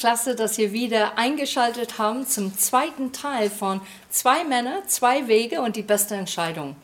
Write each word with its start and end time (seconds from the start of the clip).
Klasse, 0.00 0.34
dass 0.34 0.56
ihr 0.56 0.72
wieder 0.72 1.18
eingeschaltet 1.18 1.98
haben 1.98 2.26
zum 2.26 2.56
zweiten 2.56 3.12
Teil 3.12 3.50
von 3.50 3.82
Zwei 4.08 4.44
Männer, 4.44 4.82
zwei 4.86 5.28
Wege 5.28 5.60
und 5.60 5.76
die 5.76 5.82
beste 5.82 6.14
Entscheidung. 6.14 6.74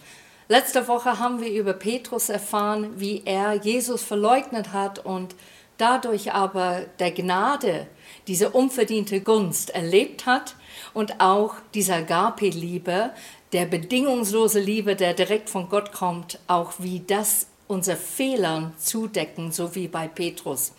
Letzte 0.49 0.87
Woche 0.87 1.19
haben 1.19 1.41
wir 1.41 1.49
über 1.49 1.73
Petrus 1.73 2.29
erfahren, 2.29 3.01
wie 3.01 3.23
er 3.25 3.55
Jesus 3.55 4.03
verleugnet 4.03 4.75
hat 4.75 4.99
und 4.99 5.35
dadurch 5.79 6.35
aber 6.35 6.83
der 6.99 7.11
Gnade, 7.11 7.87
diese 8.27 8.51
unverdiente 8.51 9.23
Gunst 9.23 9.71
erlebt 9.71 10.27
hat 10.27 10.55
und 10.93 11.19
auch 11.19 11.55
dieser 11.73 11.97
Agape-Liebe, 11.97 13.13
der 13.55 13.65
bedingungslose 13.65 14.61
Liebe, 14.61 14.95
der 14.95 15.15
direkt 15.15 15.49
von 15.49 15.71
Gott 15.71 15.91
kommt, 15.91 16.39
auch 16.49 16.75
wie 16.81 17.01
das 17.01 17.47
unsere 17.67 17.97
Fehler 17.97 18.73
zudecken, 18.77 19.53
so 19.53 19.75
wie 19.75 19.89
bei 19.89 20.07
Petrus. 20.07 20.73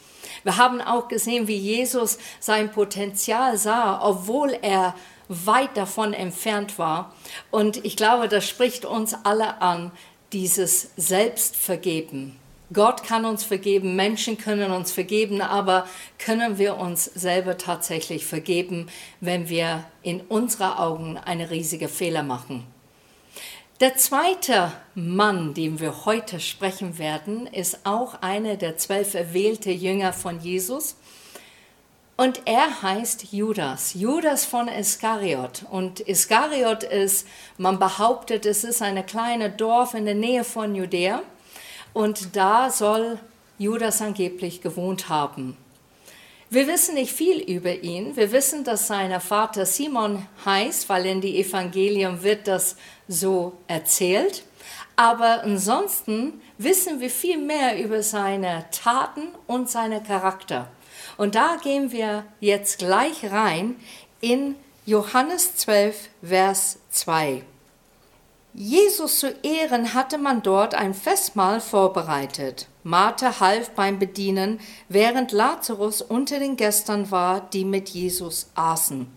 Wir 0.43 0.57
haben 0.57 0.81
auch 0.81 1.07
gesehen, 1.07 1.47
wie 1.47 1.57
Jesus 1.57 2.17
sein 2.39 2.71
Potenzial 2.71 3.57
sah, 3.57 3.99
obwohl 4.01 4.57
er 4.61 4.95
weit 5.27 5.75
davon 5.75 6.13
entfernt 6.13 6.79
war. 6.79 7.13
Und 7.51 7.83
ich 7.85 7.97
glaube, 7.97 8.27
das 8.27 8.47
spricht 8.47 8.85
uns 8.85 9.15
alle 9.23 9.61
an, 9.61 9.91
dieses 10.33 10.91
Selbstvergeben. 10.97 12.37
Gott 12.73 13.03
kann 13.03 13.23
uns 13.23 13.45
vergeben, 13.45 13.95
Menschen 13.95 14.37
können 14.37 14.71
uns 14.71 14.91
vergeben, 14.91 15.41
aber 15.41 15.87
können 16.19 16.57
wir 16.57 16.77
uns 16.77 17.05
selber 17.05 17.57
tatsächlich 17.57 18.25
vergeben, 18.25 18.87
wenn 19.21 19.47
wir 19.47 19.85
in 20.03 20.19
unserer 20.19 20.81
Augen 20.81 21.17
eine 21.17 21.49
riesige 21.49 21.87
Fehler 21.87 22.23
machen? 22.23 22.67
Der 23.79 23.95
zweite 23.95 24.71
Mann, 24.95 25.53
den 25.53 25.79
wir 25.79 26.05
heute 26.05 26.39
sprechen 26.39 26.97
werden, 26.97 27.45
ist 27.45 27.81
auch 27.83 28.23
einer 28.23 28.55
der 28.55 28.77
zwölf 28.77 29.13
erwählte 29.13 29.69
Jünger 29.69 30.13
von 30.13 30.39
Jesus. 30.39 30.95
Und 32.15 32.41
er 32.45 32.81
heißt 32.81 33.31
Judas, 33.31 33.93
Judas 33.93 34.45
von 34.45 34.67
Iskariot. 34.67 35.63
Und 35.69 35.99
Iskariot 35.99 36.81
ist, 36.85 37.27
man 37.59 37.77
behauptet, 37.77 38.47
es 38.47 38.63
ist 38.63 38.81
ein 38.81 39.05
kleines 39.05 39.57
Dorf 39.57 39.93
in 39.93 40.05
der 40.05 40.15
Nähe 40.15 40.43
von 40.43 40.73
Judäa. 40.73 41.21
Und 41.93 42.35
da 42.35 42.71
soll 42.71 43.19
Judas 43.59 44.01
angeblich 44.01 44.61
gewohnt 44.61 45.07
haben. 45.07 45.55
Wir 46.49 46.65
wissen 46.65 46.95
nicht 46.95 47.11
viel 47.11 47.41
über 47.41 47.83
ihn. 47.83 48.15
Wir 48.15 48.31
wissen, 48.31 48.63
dass 48.63 48.87
sein 48.87 49.19
Vater 49.21 49.65
Simon 49.65 50.25
heißt, 50.45 50.87
weil 50.87 51.05
in 51.05 51.21
die 51.21 51.39
Evangelien 51.39 52.23
wird 52.23 52.47
das 52.47 52.77
so 53.07 53.53
erzählt. 53.67 54.43
Aber 54.95 55.43
ansonsten 55.43 56.41
wissen 56.57 56.99
wir 56.99 57.09
viel 57.09 57.37
mehr 57.37 57.83
über 57.83 58.01
seine 58.01 58.65
Taten 58.71 59.27
und 59.45 59.69
seinen 59.69 60.03
Charakter. 60.03 60.69
Und 61.17 61.35
da 61.35 61.57
gehen 61.61 61.91
wir 61.91 62.25
jetzt 62.39 62.79
gleich 62.79 63.31
rein 63.31 63.75
in 64.21 64.55
Johannes 64.85 65.55
12, 65.57 66.09
Vers 66.23 66.79
2. 66.91 67.43
Jesus 68.53 69.19
zu 69.19 69.27
Ehren 69.43 69.93
hatte 69.93 70.17
man 70.17 70.41
dort 70.41 70.73
ein 70.73 70.95
Festmahl 70.95 71.61
vorbereitet. 71.61 72.67
Martha 72.83 73.39
half 73.39 73.71
beim 73.71 73.99
Bedienen, 73.99 74.59
während 74.89 75.31
Lazarus 75.31 76.01
unter 76.01 76.39
den 76.39 76.55
Gästen 76.57 77.11
war, 77.11 77.41
die 77.41 77.65
mit 77.65 77.89
Jesus 77.89 78.49
aßen. 78.55 79.16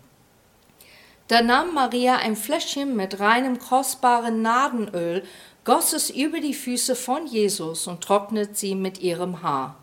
Da 1.31 1.41
nahm 1.41 1.73
Maria 1.73 2.17
ein 2.17 2.35
Fläschchen 2.35 2.93
mit 2.97 3.21
reinem 3.21 3.57
kostbaren 3.57 4.41
Nadenöl, 4.41 5.23
goss 5.63 5.93
es 5.93 6.09
über 6.09 6.41
die 6.41 6.53
Füße 6.53 6.93
von 6.93 7.25
Jesus 7.25 7.87
und 7.87 8.03
trocknet 8.03 8.57
sie 8.57 8.75
mit 8.75 8.99
ihrem 8.99 9.41
Haar. 9.41 9.77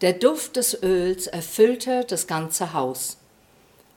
Der 0.00 0.12
Duft 0.12 0.56
des 0.56 0.82
Öls 0.82 1.28
erfüllte 1.28 2.04
das 2.08 2.26
ganze 2.26 2.72
Haus. 2.72 3.16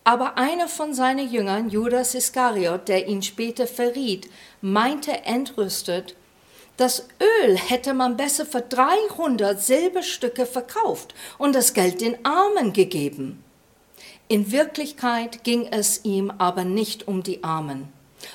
Aber 0.04 0.38
einer 0.38 0.68
von 0.68 0.94
seinen 0.94 1.28
Jüngern, 1.32 1.72
Judas 1.72 2.14
Iskariot, 2.14 2.88
der 2.88 3.08
ihn 3.08 3.24
später 3.24 3.66
verriet, 3.66 4.30
meinte 4.62 5.24
entrüstet, 5.24 6.16
das 6.78 7.08
Öl 7.20 7.58
hätte 7.58 7.96
man 7.96 8.16
besser 8.16 8.46
für 8.46 8.62
300 8.62 9.60
Silberstücke 9.60 10.46
verkauft 10.46 11.16
und 11.40 11.56
das 11.56 11.74
Geld 11.74 12.00
den 12.00 12.24
Armen 12.24 12.74
gegeben. 12.74 13.44
In 14.32 14.50
Wirklichkeit 14.50 15.44
ging 15.44 15.68
es 15.72 16.06
ihm 16.06 16.32
aber 16.38 16.64
nicht 16.64 17.06
um 17.06 17.22
die 17.22 17.44
Armen, 17.44 17.92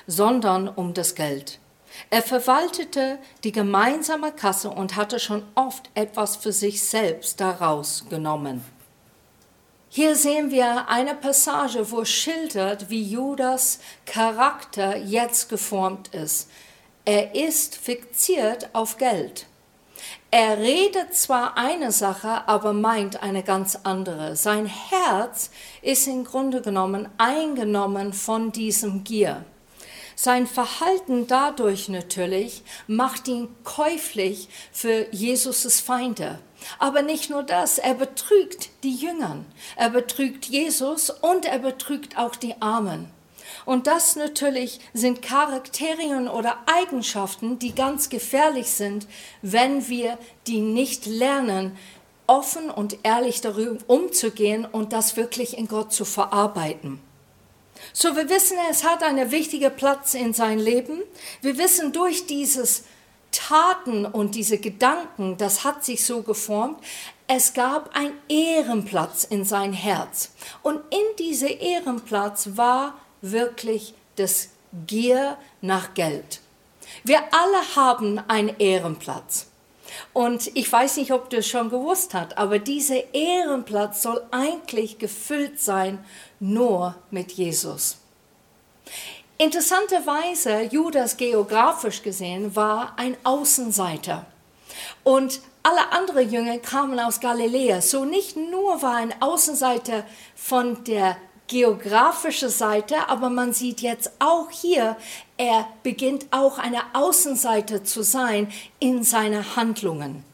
sondern 0.06 0.68
um 0.68 0.92
das 0.92 1.14
Geld. 1.14 1.58
Er 2.10 2.20
verwaltete 2.20 3.18
die 3.44 3.52
gemeinsame 3.52 4.30
Kasse 4.30 4.68
und 4.68 4.96
hatte 4.96 5.18
schon 5.18 5.42
oft 5.54 5.88
etwas 5.94 6.36
für 6.36 6.52
sich 6.52 6.82
selbst 6.82 7.40
daraus 7.40 8.04
genommen. 8.10 8.62
Hier 9.88 10.16
sehen 10.16 10.50
wir 10.50 10.86
eine 10.90 11.14
Passage, 11.14 11.90
wo 11.90 12.04
schildert, 12.04 12.90
wie 12.90 13.02
Judas 13.02 13.78
Charakter 14.04 14.98
jetzt 14.98 15.48
geformt 15.48 16.08
ist. 16.08 16.50
Er 17.06 17.34
ist 17.34 17.74
fixiert 17.74 18.68
auf 18.74 18.98
Geld. 18.98 19.46
Er 20.30 20.58
redet 20.58 21.14
zwar 21.14 21.56
eine 21.56 21.92
Sache, 21.92 22.48
aber 22.48 22.72
meint 22.72 23.22
eine 23.22 23.42
ganz 23.42 23.78
andere. 23.84 24.36
Sein 24.36 24.66
Herz 24.66 25.50
ist 25.82 26.06
im 26.06 26.24
Grunde 26.24 26.60
genommen 26.60 27.08
eingenommen 27.16 28.12
von 28.12 28.52
diesem 28.52 29.04
Gier. 29.04 29.44
Sein 30.14 30.46
Verhalten 30.46 31.26
dadurch 31.26 31.88
natürlich 31.88 32.62
macht 32.86 33.28
ihn 33.28 33.48
käuflich 33.64 34.48
für 34.72 35.06
Jesus' 35.12 35.80
Feinde. 35.80 36.38
Aber 36.78 37.02
nicht 37.02 37.30
nur 37.30 37.42
das, 37.42 37.78
er 37.78 37.94
betrügt 37.94 38.70
die 38.82 38.94
Jüngern, 38.94 39.44
er 39.76 39.90
betrügt 39.90 40.46
Jesus 40.46 41.10
und 41.10 41.44
er 41.44 41.58
betrügt 41.58 42.18
auch 42.18 42.34
die 42.34 42.60
Armen. 42.60 43.10
Und 43.66 43.86
das 43.86 44.16
natürlich 44.16 44.80
sind 44.94 45.20
Charakterien 45.20 46.28
oder 46.28 46.56
Eigenschaften, 46.66 47.58
die 47.58 47.74
ganz 47.74 48.08
gefährlich 48.08 48.70
sind, 48.70 49.06
wenn 49.42 49.88
wir 49.88 50.16
die 50.46 50.60
nicht 50.60 51.04
lernen, 51.04 51.76
offen 52.28 52.70
und 52.70 52.98
ehrlich 53.02 53.40
darüber 53.40 53.78
umzugehen 53.88 54.64
und 54.64 54.92
das 54.92 55.16
wirklich 55.16 55.58
in 55.58 55.68
Gott 55.68 55.92
zu 55.92 56.04
verarbeiten. 56.04 57.00
So, 57.92 58.16
wir 58.16 58.28
wissen, 58.28 58.56
es 58.70 58.84
hat 58.84 59.02
einen 59.02 59.30
wichtigen 59.30 59.74
Platz 59.74 60.14
in 60.14 60.32
sein 60.32 60.58
Leben. 60.58 61.02
Wir 61.42 61.58
wissen 61.58 61.92
durch 61.92 62.26
dieses 62.26 62.84
Taten 63.32 64.06
und 64.06 64.34
diese 64.34 64.58
Gedanken, 64.58 65.36
das 65.36 65.64
hat 65.64 65.84
sich 65.84 66.04
so 66.04 66.22
geformt, 66.22 66.82
es 67.26 67.52
gab 67.52 67.94
einen 67.94 68.14
Ehrenplatz 68.28 69.24
in 69.24 69.44
sein 69.44 69.72
Herz. 69.72 70.30
Und 70.62 70.80
in 70.90 71.16
diesem 71.18 71.48
Ehrenplatz 71.48 72.50
war 72.54 72.94
wirklich 73.22 73.94
das 74.16 74.50
Gier 74.86 75.36
nach 75.60 75.94
Geld. 75.94 76.40
Wir 77.04 77.20
alle 77.32 77.76
haben 77.76 78.18
einen 78.28 78.58
Ehrenplatz. 78.58 79.46
Und 80.12 80.50
ich 80.54 80.70
weiß 80.70 80.96
nicht, 80.98 81.12
ob 81.12 81.30
du 81.30 81.38
es 81.38 81.48
schon 81.48 81.70
gewusst 81.70 82.14
hast, 82.14 82.36
aber 82.36 82.58
dieser 82.58 83.14
Ehrenplatz 83.14 84.02
soll 84.02 84.22
eigentlich 84.30 84.98
gefüllt 84.98 85.60
sein 85.60 86.04
nur 86.40 86.96
mit 87.10 87.32
Jesus. 87.32 87.98
Interessanterweise, 89.38 90.62
Judas 90.62 91.16
geografisch 91.16 92.02
gesehen 92.02 92.56
war 92.56 92.94
ein 92.96 93.16
Außenseiter. 93.22 94.26
Und 95.04 95.40
alle 95.62 95.92
anderen 95.92 96.30
Jünger 96.30 96.58
kamen 96.58 96.98
aus 96.98 97.20
Galiläa. 97.20 97.80
So 97.80 98.04
nicht 98.04 98.36
nur 98.36 98.80
war 98.82 98.94
ein 98.94 99.20
Außenseiter 99.20 100.04
von 100.34 100.84
der 100.84 101.16
geografische 101.48 102.48
Seite, 102.48 103.08
aber 103.08 103.30
man 103.30 103.52
sieht 103.52 103.80
jetzt 103.80 104.10
auch 104.18 104.50
hier, 104.50 104.96
er 105.36 105.68
beginnt 105.82 106.26
auch 106.30 106.58
eine 106.58 106.82
Außenseite 106.94 107.82
zu 107.82 108.02
sein 108.02 108.52
in 108.78 109.02
seinen 109.02 109.56
Handlungen. 109.56 110.24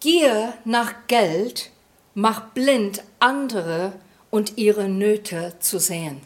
Gier 0.00 0.54
nach 0.64 0.94
Geld 1.06 1.70
macht 2.14 2.54
blind 2.54 3.02
andere 3.18 3.92
und 4.30 4.58
ihre 4.58 4.88
Nöte 4.88 5.54
zu 5.60 5.78
sehen. 5.78 6.20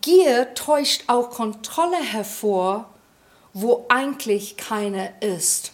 Gier 0.00 0.54
täuscht 0.54 1.04
auch 1.08 1.30
Kontrolle 1.30 2.02
hervor, 2.02 2.90
wo 3.52 3.86
eigentlich 3.88 4.56
keine 4.56 5.12
ist. 5.20 5.72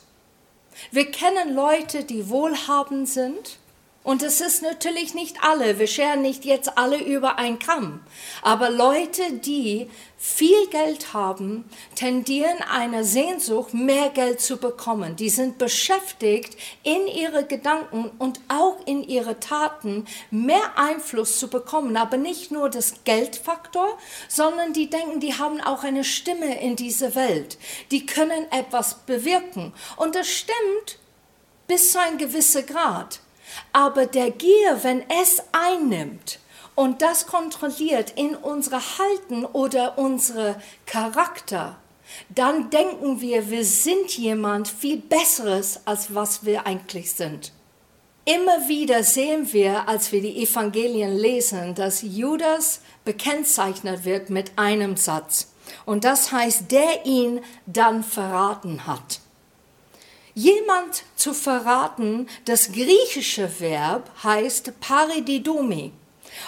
Wir 0.91 1.11
kennen 1.11 1.55
Leute, 1.55 2.05
die 2.05 2.29
wohlhabend 2.29 3.09
sind 3.09 3.59
und 4.05 4.23
es 4.23 4.41
ist 4.41 4.63
natürlich 4.63 5.15
nicht 5.15 5.37
alle, 5.43 5.79
wir 5.79 5.87
scheren 5.87 6.23
nicht 6.23 6.45
jetzt 6.45 6.77
alle 6.77 6.99
über 6.99 7.39
einen 7.39 7.59
Kamm, 7.61 8.01
aber 8.43 8.69
Leute, 8.69 9.33
die 9.35 9.89
viel 10.19 10.67
Geld 10.69 11.13
haben, 11.13 11.65
tendieren 11.97 12.63
einer 12.63 13.03
Sehnsucht, 13.03 13.75
mehr 13.75 14.09
Geld 14.11 14.41
zu 14.41 14.57
bekommen. 14.57 15.17
Die 15.17 15.31
sind 15.31 15.59
beschäftigt, 15.59 16.57
in 16.85 17.09
ihre 17.09 17.45
Gedanken 17.45 18.11
und 18.19 18.41
auch 18.47 18.87
in 18.87 19.03
ihre 19.03 19.41
Taten 19.41 20.07
mehr 20.31 20.77
Einfluss 20.77 21.41
zu 21.41 21.49
bekommen, 21.49 21.97
aber 21.97 22.17
nicht 22.17 22.53
nur 22.53 22.71
das 22.71 23.03
Geldfaktor, 23.03 23.99
sondern 24.29 24.73
die 24.73 24.89
denken, 24.89 25.19
die 25.19 25.35
haben 25.35 25.61
auch 25.61 25.83
eine 25.83 26.05
Stimme 26.05 26.61
in 26.61 26.77
dieser 26.77 27.17
Welt. 27.17 27.59
Die 27.91 28.07
können 28.07 28.47
etwas 28.53 29.01
bewirken. 29.07 29.73
Und 29.97 30.15
das 30.15 30.29
stimmt 30.29 30.99
bis 31.67 31.93
zu 31.93 32.01
einem 32.01 32.19
gewissen 32.19 32.65
Grad. 32.65 33.21
Aber 33.73 34.07
der 34.07 34.31
Gier, 34.31 34.83
wenn 34.83 35.03
es 35.23 35.43
einnimmt 35.53 36.39
und 36.75 37.03
das 37.03 37.27
kontrolliert 37.27 38.13
in 38.17 38.35
unsere 38.35 38.81
Halten 38.99 39.45
oder 39.45 39.99
unsere 39.99 40.57
Charakter, 40.87 41.77
dann 42.29 42.71
denken 42.71 43.21
wir, 43.21 43.51
wir 43.51 43.65
sind 43.65 44.17
jemand 44.17 44.69
viel 44.69 44.99
Besseres, 44.99 45.81
als 45.85 46.15
was 46.15 46.45
wir 46.45 46.67
eigentlich 46.67 47.13
sind. 47.13 47.53
Immer 48.25 48.69
wieder 48.69 49.03
sehen 49.03 49.53
wir, 49.53 49.89
als 49.89 50.13
wir 50.13 50.21
die 50.21 50.43
Evangelien 50.43 51.17
lesen, 51.17 51.75
dass 51.75 52.03
Judas 52.03 52.81
bekennzeichnet 53.05 54.05
wird 54.05 54.31
mit 54.31 54.53
einem 54.57 54.97
Satz. 54.97 55.53
Und 55.87 56.05
das 56.05 56.31
heißt, 56.31 56.71
der 56.71 57.05
ihn 57.05 57.41
dann 57.67 58.05
verraten 58.05 58.87
hat. 58.87 59.22
Jemand 60.35 61.05
zu 61.15 61.35
verraten, 61.35 62.29
das 62.47 62.73
griechische 62.73 63.61
Verb 63.61 64.11
heißt 64.23 64.81
paradidomi. 64.81 65.93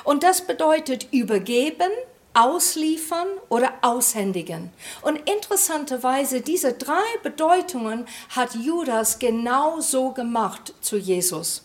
Und 0.05 0.23
das 0.23 0.47
bedeutet 0.47 1.09
übergeben, 1.13 1.91
ausliefern 2.33 3.29
oder 3.49 3.73
aushändigen. 3.83 4.71
Und 5.03 5.29
interessanterweise, 5.29 6.41
diese 6.41 6.73
drei 6.73 7.05
Bedeutungen 7.23 8.07
hat 8.31 8.55
Judas 8.55 9.19
genau 9.19 9.81
so 9.81 10.11
gemacht 10.11 10.75
zu 10.81 10.97
Jesus. 10.97 11.63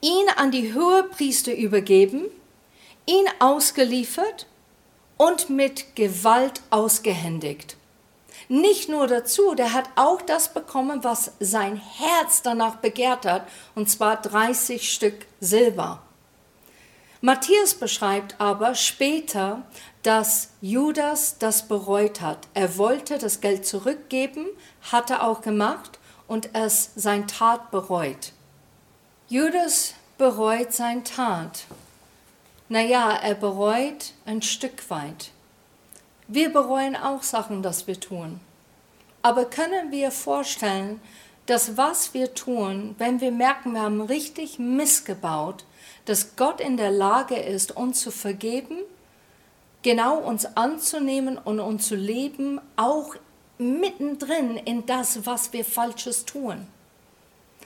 Ihn 0.00 0.26
an 0.36 0.50
die 0.50 0.74
Hohepriester 0.74 1.54
übergeben, 1.54 2.24
ihn 3.06 3.26
ausgeliefert 3.38 4.46
und 5.16 5.50
mit 5.50 5.94
Gewalt 5.94 6.62
ausgehändigt. 6.70 7.76
Nicht 8.52 8.88
nur 8.88 9.06
dazu, 9.06 9.54
der 9.54 9.74
hat 9.74 9.90
auch 9.94 10.20
das 10.22 10.52
bekommen, 10.52 11.04
was 11.04 11.30
sein 11.38 11.76
Herz 11.76 12.42
danach 12.42 12.78
begehrt 12.78 13.24
hat, 13.24 13.46
und 13.76 13.88
zwar 13.88 14.20
30 14.20 14.92
Stück 14.92 15.28
Silber. 15.38 16.02
Matthias 17.20 17.74
beschreibt 17.74 18.40
aber 18.40 18.74
später, 18.74 19.62
dass 20.02 20.48
Judas 20.60 21.38
das 21.38 21.68
bereut 21.68 22.22
hat. 22.22 22.48
Er 22.52 22.76
wollte 22.76 23.18
das 23.18 23.40
Geld 23.40 23.64
zurückgeben, 23.64 24.46
hat 24.90 25.10
er 25.10 25.22
auch 25.22 25.42
gemacht 25.42 26.00
und 26.26 26.52
es 26.52 26.90
sein 26.96 27.28
Tat 27.28 27.70
bereut. 27.70 28.32
Judas 29.28 29.94
bereut 30.18 30.72
sein 30.72 31.04
Tat. 31.04 31.66
Naja, 32.68 33.12
er 33.12 33.36
bereut 33.36 34.12
ein 34.26 34.42
Stück 34.42 34.90
weit. 34.90 35.30
Wir 36.32 36.52
bereuen 36.52 36.94
auch 36.94 37.24
Sachen, 37.24 37.60
das 37.60 37.88
wir 37.88 37.98
tun. 37.98 38.38
Aber 39.20 39.46
können 39.46 39.90
wir 39.90 40.12
vorstellen, 40.12 41.00
dass 41.46 41.76
was 41.76 42.14
wir 42.14 42.34
tun, 42.34 42.94
wenn 42.98 43.20
wir 43.20 43.32
merken, 43.32 43.72
wir 43.72 43.82
haben 43.82 44.00
richtig 44.00 44.60
missgebaut, 44.60 45.64
dass 46.04 46.36
Gott 46.36 46.60
in 46.60 46.76
der 46.76 46.92
Lage 46.92 47.34
ist, 47.34 47.76
uns 47.76 48.00
zu 48.00 48.12
vergeben, 48.12 48.78
genau 49.82 50.18
uns 50.18 50.44
anzunehmen 50.56 51.36
und 51.36 51.58
uns 51.58 51.88
zu 51.88 51.96
leben, 51.96 52.60
auch 52.76 53.16
mittendrin 53.58 54.56
in 54.56 54.86
das, 54.86 55.26
was 55.26 55.52
wir 55.52 55.64
Falsches 55.64 56.26
tun. 56.26 56.68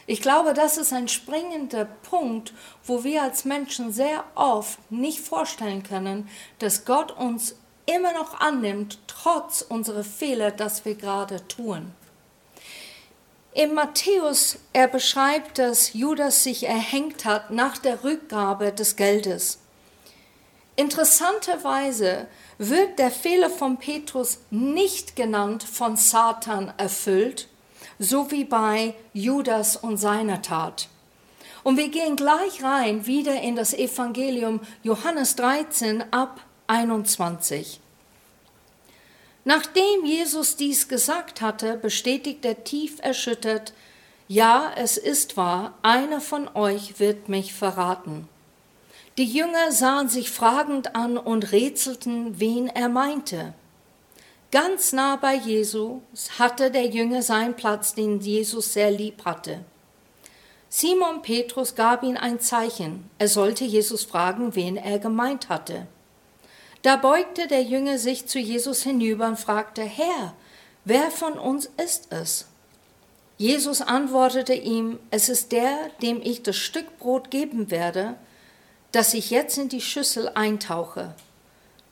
Ich 0.06 0.22
glaube, 0.22 0.54
das 0.54 0.78
ist 0.78 0.94
ein 0.94 1.08
springender 1.08 1.84
Punkt, 1.84 2.54
wo 2.82 3.04
wir 3.04 3.24
als 3.24 3.44
Menschen 3.44 3.92
sehr 3.92 4.24
oft 4.34 4.78
nicht 4.90 5.20
vorstellen 5.20 5.82
können, 5.82 6.30
dass 6.60 6.86
Gott 6.86 7.12
uns 7.12 7.56
immer 7.86 8.12
noch 8.12 8.40
annimmt, 8.40 8.98
trotz 9.06 9.62
unserer 9.62 10.04
Fehler, 10.04 10.50
dass 10.50 10.84
wir 10.84 10.94
gerade 10.94 11.46
tun. 11.48 11.92
Im 13.52 13.74
Matthäus, 13.74 14.58
er 14.72 14.88
beschreibt, 14.88 15.58
dass 15.58 15.92
Judas 15.92 16.42
sich 16.42 16.66
erhängt 16.66 17.24
hat 17.24 17.50
nach 17.50 17.78
der 17.78 18.02
Rückgabe 18.02 18.72
des 18.72 18.96
Geldes. 18.96 19.60
Interessanterweise 20.76 22.26
wird 22.58 22.98
der 22.98 23.12
Fehler 23.12 23.50
von 23.50 23.76
Petrus 23.76 24.38
nicht 24.50 25.14
genannt 25.14 25.62
von 25.62 25.96
Satan 25.96 26.72
erfüllt, 26.78 27.48
so 28.00 28.32
wie 28.32 28.44
bei 28.44 28.94
Judas 29.12 29.76
und 29.76 29.98
seiner 29.98 30.42
Tat. 30.42 30.88
Und 31.62 31.76
wir 31.76 31.88
gehen 31.90 32.16
gleich 32.16 32.62
rein 32.62 33.06
wieder 33.06 33.40
in 33.40 33.54
das 33.54 33.72
Evangelium 33.72 34.60
Johannes 34.82 35.36
13 35.36 36.12
ab 36.12 36.40
21. 36.66 37.80
Nachdem 39.44 40.04
Jesus 40.04 40.56
dies 40.56 40.88
gesagt 40.88 41.40
hatte, 41.40 41.76
bestätigt 41.76 42.44
er 42.44 42.64
tief 42.64 42.98
erschüttert, 43.02 43.74
ja, 44.26 44.72
es 44.76 44.96
ist 44.96 45.36
wahr, 45.36 45.74
einer 45.82 46.20
von 46.20 46.48
euch 46.54 46.98
wird 46.98 47.28
mich 47.28 47.52
verraten. 47.52 48.26
Die 49.18 49.26
Jünger 49.26 49.70
sahen 49.70 50.08
sich 50.08 50.30
fragend 50.30 50.96
an 50.96 51.18
und 51.18 51.52
rätselten, 51.52 52.40
wen 52.40 52.68
er 52.68 52.88
meinte. 52.88 53.52
Ganz 54.50 54.92
nah 54.92 55.16
bei 55.16 55.34
Jesus 55.34 56.00
hatte 56.38 56.70
der 56.70 56.86
Jünger 56.86 57.22
seinen 57.22 57.54
Platz, 57.54 57.94
den 57.94 58.20
Jesus 58.20 58.72
sehr 58.72 58.90
lieb 58.90 59.24
hatte. 59.24 59.64
Simon 60.68 61.22
Petrus 61.22 61.74
gab 61.74 62.02
ihm 62.02 62.16
ein 62.16 62.40
Zeichen, 62.40 63.08
er 63.18 63.28
sollte 63.28 63.64
Jesus 63.64 64.04
fragen, 64.04 64.56
wen 64.56 64.76
er 64.76 64.98
gemeint 64.98 65.48
hatte. 65.48 65.86
Da 66.84 66.96
beugte 66.96 67.46
der 67.46 67.62
Jünger 67.62 67.96
sich 67.96 68.26
zu 68.26 68.38
Jesus 68.38 68.82
hinüber 68.82 69.26
und 69.26 69.38
fragte, 69.38 69.80
Herr, 69.80 70.34
wer 70.84 71.10
von 71.10 71.38
uns 71.38 71.70
ist 71.82 72.12
es? 72.12 72.44
Jesus 73.38 73.80
antwortete 73.80 74.52
ihm, 74.52 74.98
es 75.10 75.30
ist 75.30 75.52
der, 75.52 75.88
dem 76.02 76.20
ich 76.22 76.42
das 76.42 76.56
Stück 76.56 76.98
Brot 76.98 77.30
geben 77.30 77.70
werde, 77.70 78.16
das 78.92 79.14
ich 79.14 79.30
jetzt 79.30 79.56
in 79.56 79.70
die 79.70 79.80
Schüssel 79.80 80.28
eintauche. 80.34 81.14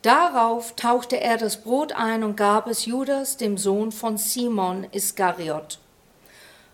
Darauf 0.03 0.75
tauchte 0.75 1.19
er 1.19 1.37
das 1.37 1.63
Brot 1.63 1.93
ein 1.93 2.23
und 2.23 2.37
gab 2.37 2.67
es 2.67 2.85
Judas, 2.85 3.35
dem 3.37 3.57
Sohn 3.57 3.91
von 3.91 4.19
Simon 4.19 4.85
Iskariot. 4.91 5.79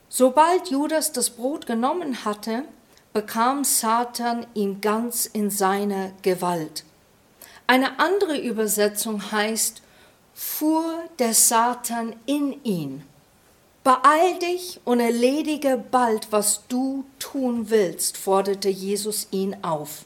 Sobald 0.10 0.70
Judas 0.70 1.14
das 1.14 1.30
Brot 1.30 1.66
genommen 1.66 2.26
hatte, 2.26 2.66
bekam 3.14 3.64
Satan 3.64 4.46
ihn 4.56 4.82
ganz 4.82 5.26
in 5.26 5.50
seine 5.50 6.12
Gewalt. 6.22 6.84
Eine 7.70 8.00
andere 8.00 8.36
Übersetzung 8.36 9.32
heißt, 9.32 9.84
fuhr 10.34 11.04
der 11.20 11.36
Satan 11.36 12.16
in 12.26 12.64
ihn. 12.64 13.04
Beeil 13.84 14.40
dich 14.40 14.82
und 14.86 15.00
erledige 15.00 15.78
bald, 15.78 16.32
was 16.32 16.64
du 16.68 17.06
tun 17.20 17.70
willst, 17.70 18.18
forderte 18.18 18.70
Jesus 18.70 19.28
ihn 19.30 19.56
auf. 19.62 20.06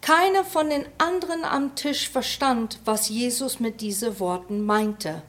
Keiner 0.00 0.44
von 0.44 0.70
den 0.70 0.86
anderen 0.96 1.44
am 1.44 1.74
Tisch 1.74 2.08
verstand, 2.08 2.78
was 2.84 3.08
Jesus 3.08 3.58
mit 3.58 3.80
diesen 3.80 4.20
Worten 4.20 4.64
meinte. 4.64 5.22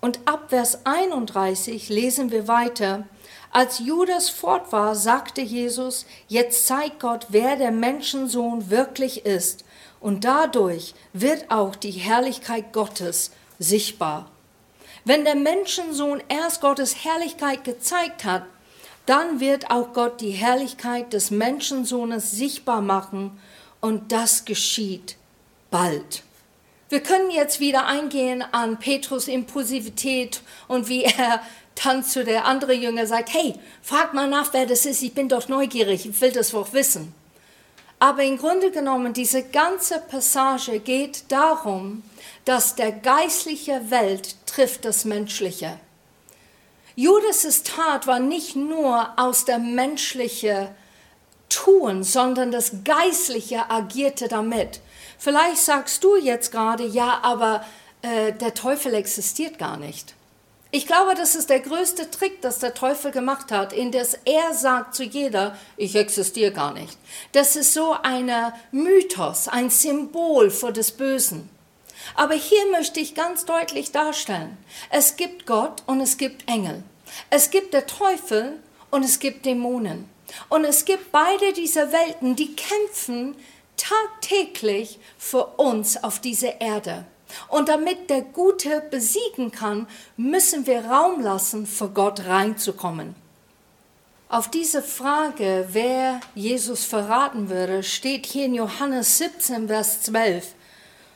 Und 0.00 0.20
ab 0.26 0.50
Vers 0.50 0.86
31 0.86 1.88
lesen 1.88 2.30
wir 2.30 2.46
weiter, 2.46 3.08
als 3.50 3.80
Judas 3.80 4.30
fort 4.30 4.70
war, 4.70 4.94
sagte 4.94 5.40
Jesus, 5.40 6.06
jetzt 6.28 6.64
zeigt 6.68 7.00
Gott, 7.00 7.26
wer 7.30 7.56
der 7.56 7.72
Menschensohn 7.72 8.70
wirklich 8.70 9.26
ist, 9.26 9.64
und 10.02 10.24
dadurch 10.24 10.94
wird 11.12 11.50
auch 11.50 11.76
die 11.76 11.92
Herrlichkeit 11.92 12.72
Gottes 12.72 13.30
sichtbar. 13.58 14.30
Wenn 15.04 15.24
der 15.24 15.36
Menschensohn 15.36 16.22
erst 16.28 16.60
Gottes 16.60 17.04
Herrlichkeit 17.04 17.64
gezeigt 17.64 18.24
hat, 18.24 18.44
dann 19.06 19.40
wird 19.40 19.70
auch 19.70 19.92
Gott 19.92 20.20
die 20.20 20.30
Herrlichkeit 20.30 21.12
des 21.12 21.30
Menschensohnes 21.30 22.30
sichtbar 22.30 22.80
machen 22.80 23.40
und 23.80 24.12
das 24.12 24.44
geschieht 24.44 25.16
bald. 25.70 26.22
Wir 26.88 27.00
können 27.00 27.30
jetzt 27.30 27.58
wieder 27.58 27.86
eingehen 27.86 28.44
an 28.52 28.78
Petrus 28.78 29.26
Impulsivität 29.26 30.42
und 30.68 30.88
wie 30.88 31.04
er 31.04 31.40
dann 31.82 32.04
zu 32.04 32.22
der 32.22 32.44
anderen 32.44 32.80
Jünger 32.80 33.06
sagt, 33.06 33.32
hey, 33.32 33.54
frag 33.82 34.14
mal 34.14 34.28
nach, 34.28 34.52
wer 34.52 34.66
das 34.66 34.84
ist, 34.84 35.02
ich 35.02 35.14
bin 35.14 35.28
doch 35.28 35.48
neugierig, 35.48 36.06
ich 36.06 36.20
will 36.20 36.32
das 36.32 36.50
doch 36.50 36.72
wissen. 36.72 37.14
Aber 38.02 38.24
im 38.24 38.36
Grunde 38.36 38.72
genommen, 38.72 39.12
diese 39.12 39.44
ganze 39.44 40.00
Passage 40.00 40.80
geht 40.80 41.30
darum, 41.30 42.02
dass 42.44 42.74
der 42.74 42.90
geistliche 42.90 43.92
Welt 43.92 44.34
trifft 44.44 44.84
das 44.84 45.04
Menschliche. 45.04 45.78
Judas' 46.96 47.62
Tat 47.62 48.08
war 48.08 48.18
nicht 48.18 48.56
nur 48.56 49.08
aus 49.16 49.44
der 49.44 49.60
menschlichen 49.60 50.66
Tun, 51.48 52.02
sondern 52.02 52.50
das 52.50 52.72
Geistliche 52.82 53.70
agierte 53.70 54.26
damit. 54.26 54.80
Vielleicht 55.16 55.58
sagst 55.58 56.02
du 56.02 56.16
jetzt 56.16 56.50
gerade, 56.50 56.84
ja, 56.84 57.20
aber 57.22 57.64
äh, 58.02 58.32
der 58.32 58.54
Teufel 58.54 58.94
existiert 58.94 59.60
gar 59.60 59.76
nicht. 59.76 60.16
Ich 60.74 60.86
glaube, 60.86 61.14
das 61.14 61.34
ist 61.34 61.50
der 61.50 61.60
größte 61.60 62.10
Trick, 62.10 62.40
das 62.40 62.58
der 62.58 62.72
Teufel 62.72 63.10
gemacht 63.10 63.52
hat, 63.52 63.74
in 63.74 63.92
das 63.92 64.14
er 64.24 64.54
sagt 64.54 64.94
zu 64.94 65.02
jeder, 65.02 65.54
ich 65.76 65.96
existiere 65.96 66.50
gar 66.50 66.72
nicht. 66.72 66.96
Das 67.32 67.56
ist 67.56 67.74
so 67.74 67.94
ein 68.02 68.32
Mythos, 68.70 69.48
ein 69.48 69.68
Symbol 69.68 70.50
für 70.50 70.72
das 70.72 70.92
Bösen. 70.92 71.50
Aber 72.14 72.32
hier 72.32 72.70
möchte 72.70 73.00
ich 73.00 73.14
ganz 73.14 73.44
deutlich 73.44 73.92
darstellen, 73.92 74.56
es 74.88 75.16
gibt 75.16 75.44
Gott 75.44 75.82
und 75.86 76.00
es 76.00 76.16
gibt 76.16 76.48
Engel. 76.48 76.82
Es 77.28 77.50
gibt 77.50 77.74
der 77.74 77.86
Teufel 77.86 78.58
und 78.90 79.04
es 79.04 79.18
gibt 79.18 79.44
Dämonen. 79.44 80.08
Und 80.48 80.64
es 80.64 80.86
gibt 80.86 81.12
beide 81.12 81.52
diese 81.52 81.92
Welten, 81.92 82.34
die 82.34 82.56
kämpfen 82.56 83.36
tagtäglich 83.76 84.98
für 85.18 85.44
uns 85.58 86.02
auf 86.02 86.18
dieser 86.18 86.62
Erde. 86.62 87.04
Und 87.48 87.68
damit 87.68 88.10
der 88.10 88.22
Gute 88.22 88.82
besiegen 88.90 89.50
kann, 89.50 89.86
müssen 90.16 90.66
wir 90.66 90.84
Raum 90.84 91.20
lassen, 91.20 91.66
für 91.66 91.88
Gott 91.88 92.26
reinzukommen. 92.26 93.14
Auf 94.32 94.48
diese 94.48 94.82
Frage, 94.82 95.68
wer 95.72 96.18
Jesus 96.34 96.86
verraten 96.86 97.50
würde, 97.50 97.82
steht 97.82 98.24
hier 98.24 98.46
in 98.46 98.54
Johannes 98.54 99.18
17, 99.18 99.68
Vers 99.68 100.00
12. 100.04 100.54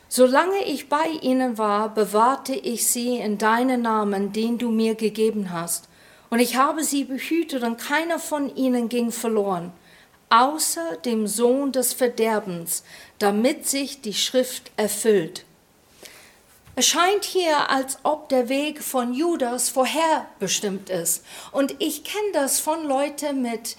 Solange 0.07 0.63
ich 0.65 0.87
bei 0.87 1.07
ihnen 1.21 1.57
war, 1.57 1.91
bewahrte 1.91 2.53
ich 2.53 2.87
sie 2.87 3.17
in 3.17 3.39
deinen 3.39 3.81
Namen, 3.81 4.33
den 4.33 4.59
du 4.59 4.69
mir 4.69 4.93
gegeben 4.93 5.51
hast. 5.51 5.89
Und 6.29 6.39
ich 6.41 6.57
habe 6.57 6.83
sie 6.83 7.05
behütet 7.05 7.63
und 7.63 7.77
keiner 7.77 8.19
von 8.19 8.55
ihnen 8.55 8.87
ging 8.87 9.11
verloren, 9.11 9.71
außer 10.29 10.97
dem 11.03 11.25
Sohn 11.25 11.71
des 11.71 11.93
Verderbens, 11.93 12.83
damit 13.17 13.67
sich 13.67 14.01
die 14.01 14.13
Schrift 14.13 14.71
erfüllt. 14.77 15.43
Es 16.79 16.85
scheint 16.85 17.25
hier, 17.25 17.71
als 17.71 17.97
ob 18.03 18.29
der 18.29 18.49
Weg 18.49 18.83
von 18.83 19.11
Judas 19.11 19.67
vorherbestimmt 19.67 20.91
ist. 20.91 21.25
Und 21.51 21.73
ich 21.79 22.03
kenne 22.03 22.33
das 22.33 22.59
von 22.59 22.87
Leuten, 22.87 23.41
mit 23.41 23.77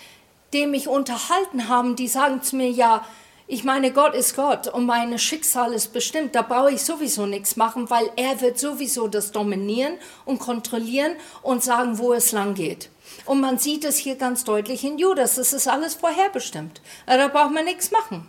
denen 0.52 0.74
ich 0.74 0.88
unterhalten 0.88 1.68
habe, 1.68 1.94
die 1.94 2.08
sagen 2.08 2.42
zu 2.42 2.56
mir, 2.56 2.68
ja, 2.68 3.06
ich 3.46 3.62
meine, 3.62 3.92
Gott 3.92 4.14
ist 4.14 4.34
Gott 4.34 4.66
und 4.66 4.84
mein 4.86 5.16
Schicksal 5.16 5.74
ist 5.74 5.92
bestimmt. 5.92 6.34
Da 6.34 6.42
brauche 6.42 6.72
ich 6.72 6.82
sowieso 6.82 7.24
nichts 7.24 7.54
machen, 7.54 7.88
weil 7.88 8.10
er 8.16 8.40
wird 8.40 8.58
sowieso 8.58 9.06
das 9.06 9.30
dominieren 9.30 9.92
und 10.24 10.40
kontrollieren 10.40 11.12
und 11.42 11.62
sagen, 11.62 11.98
wo 11.98 12.12
es 12.14 12.32
lang 12.32 12.54
geht. 12.54 12.90
Und 13.26 13.38
man 13.38 13.58
sieht 13.60 13.84
es 13.84 13.96
hier 13.98 14.16
ganz 14.16 14.42
deutlich 14.42 14.82
in 14.82 14.98
Judas. 14.98 15.36
Das 15.36 15.52
ist 15.52 15.68
alles 15.68 15.94
vorherbestimmt. 15.94 16.80
Da 17.06 17.28
braucht 17.28 17.52
man 17.52 17.64
nichts 17.64 17.92
machen. 17.92 18.28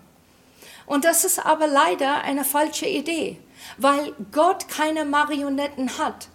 Und 0.85 1.05
das 1.05 1.25
ist 1.25 1.43
aber 1.43 1.65
leider 1.65 2.21
eine 2.21 2.45
falsche 2.45 2.85
Idee 2.85 3.39
weil 3.77 4.13
Gott 4.31 4.67
keine 4.67 5.05
Marionetten 5.05 5.97
hat. 5.97 6.27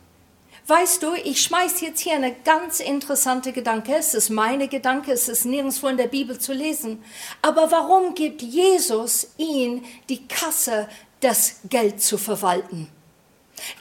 Weißt 0.66 1.02
du, 1.02 1.12
ich 1.12 1.42
schmeiß 1.42 1.82
jetzt 1.82 2.00
hier 2.00 2.14
eine 2.14 2.34
ganz 2.34 2.80
interessante 2.80 3.52
Gedanke. 3.52 3.94
Es 3.96 4.14
ist 4.14 4.30
meine 4.30 4.66
Gedanke, 4.66 5.12
es 5.12 5.28
ist 5.28 5.44
nirgendwo 5.44 5.88
in 5.88 5.98
der 5.98 6.06
Bibel 6.06 6.38
zu 6.38 6.54
lesen. 6.54 7.04
Aber 7.42 7.70
warum 7.70 8.14
gibt 8.14 8.40
Jesus 8.40 9.28
ihn 9.36 9.84
die 10.08 10.26
Kasse, 10.26 10.88
das 11.20 11.60
Geld 11.68 12.00
zu 12.00 12.16
verwalten? 12.16 12.88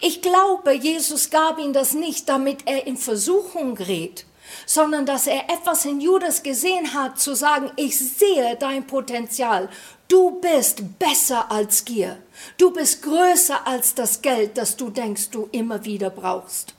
Ich 0.01 0.21
glaube, 0.21 0.73
Jesus 0.73 1.29
gab 1.29 1.57
ihm 1.57 1.71
das 1.71 1.93
nicht, 1.93 2.27
damit 2.27 2.67
er 2.67 2.85
in 2.85 2.97
Versuchung 2.97 3.75
gerät, 3.75 4.25
sondern 4.65 5.05
dass 5.05 5.27
er 5.27 5.49
etwas 5.49 5.85
in 5.85 6.01
Judas 6.01 6.43
gesehen 6.43 6.93
hat, 6.93 7.17
zu 7.17 7.33
sagen, 7.33 7.71
ich 7.77 7.97
sehe 7.97 8.57
dein 8.57 8.85
Potenzial. 8.85 9.69
Du 10.13 10.29
bist 10.29 10.99
besser 10.99 11.51
als 11.51 11.85
Gier. 11.85 12.19
Du 12.59 12.69
bist 12.69 13.01
größer 13.01 13.65
als 13.65 13.95
das 13.95 14.21
Geld, 14.21 14.59
das 14.59 14.77
du 14.77 14.91
denkst, 14.91 15.31
du 15.31 15.49
immer 15.51 15.85
wieder 15.85 16.11
brauchst. 16.11 16.75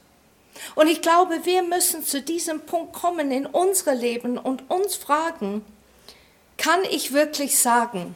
Und 0.77 0.87
ich 0.87 1.03
glaube, 1.03 1.45
wir 1.45 1.65
müssen 1.65 2.05
zu 2.05 2.23
diesem 2.23 2.61
Punkt 2.61 2.93
kommen 2.93 3.33
in 3.33 3.47
unser 3.47 3.93
Leben 3.93 4.39
und 4.39 4.71
uns 4.71 4.95
fragen, 4.95 5.65
kann 6.59 6.79
ich 6.89 7.13
wirklich 7.13 7.59
sagen, 7.59 8.15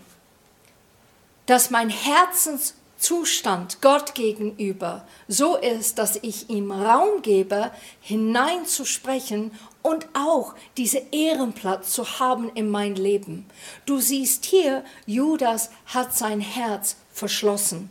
dass 1.47 1.71
mein 1.71 1.91
Herzenszustand 1.91 3.83
Gott 3.83 4.15
gegenüber 4.15 5.05
so 5.27 5.57
ist, 5.57 5.99
dass 5.99 6.15
ich 6.23 6.49
ihm 6.49 6.71
Raum 6.71 7.23
gebe, 7.23 7.73
hineinzusprechen 8.03 9.51
und 9.89 10.07
auch 10.13 10.55
diese 10.77 11.03
Ehrenplatz 11.13 11.93
zu 11.93 12.21
haben 12.21 12.51
in 12.55 12.69
mein 12.69 12.95
Leben. 12.95 13.47
Du 13.87 14.01
siehst 14.01 14.45
hier, 14.45 14.85
Judas 15.07 15.71
hat 15.87 16.15
sein 16.17 16.41
Herz 16.41 16.97
verschlossen. 17.11 17.89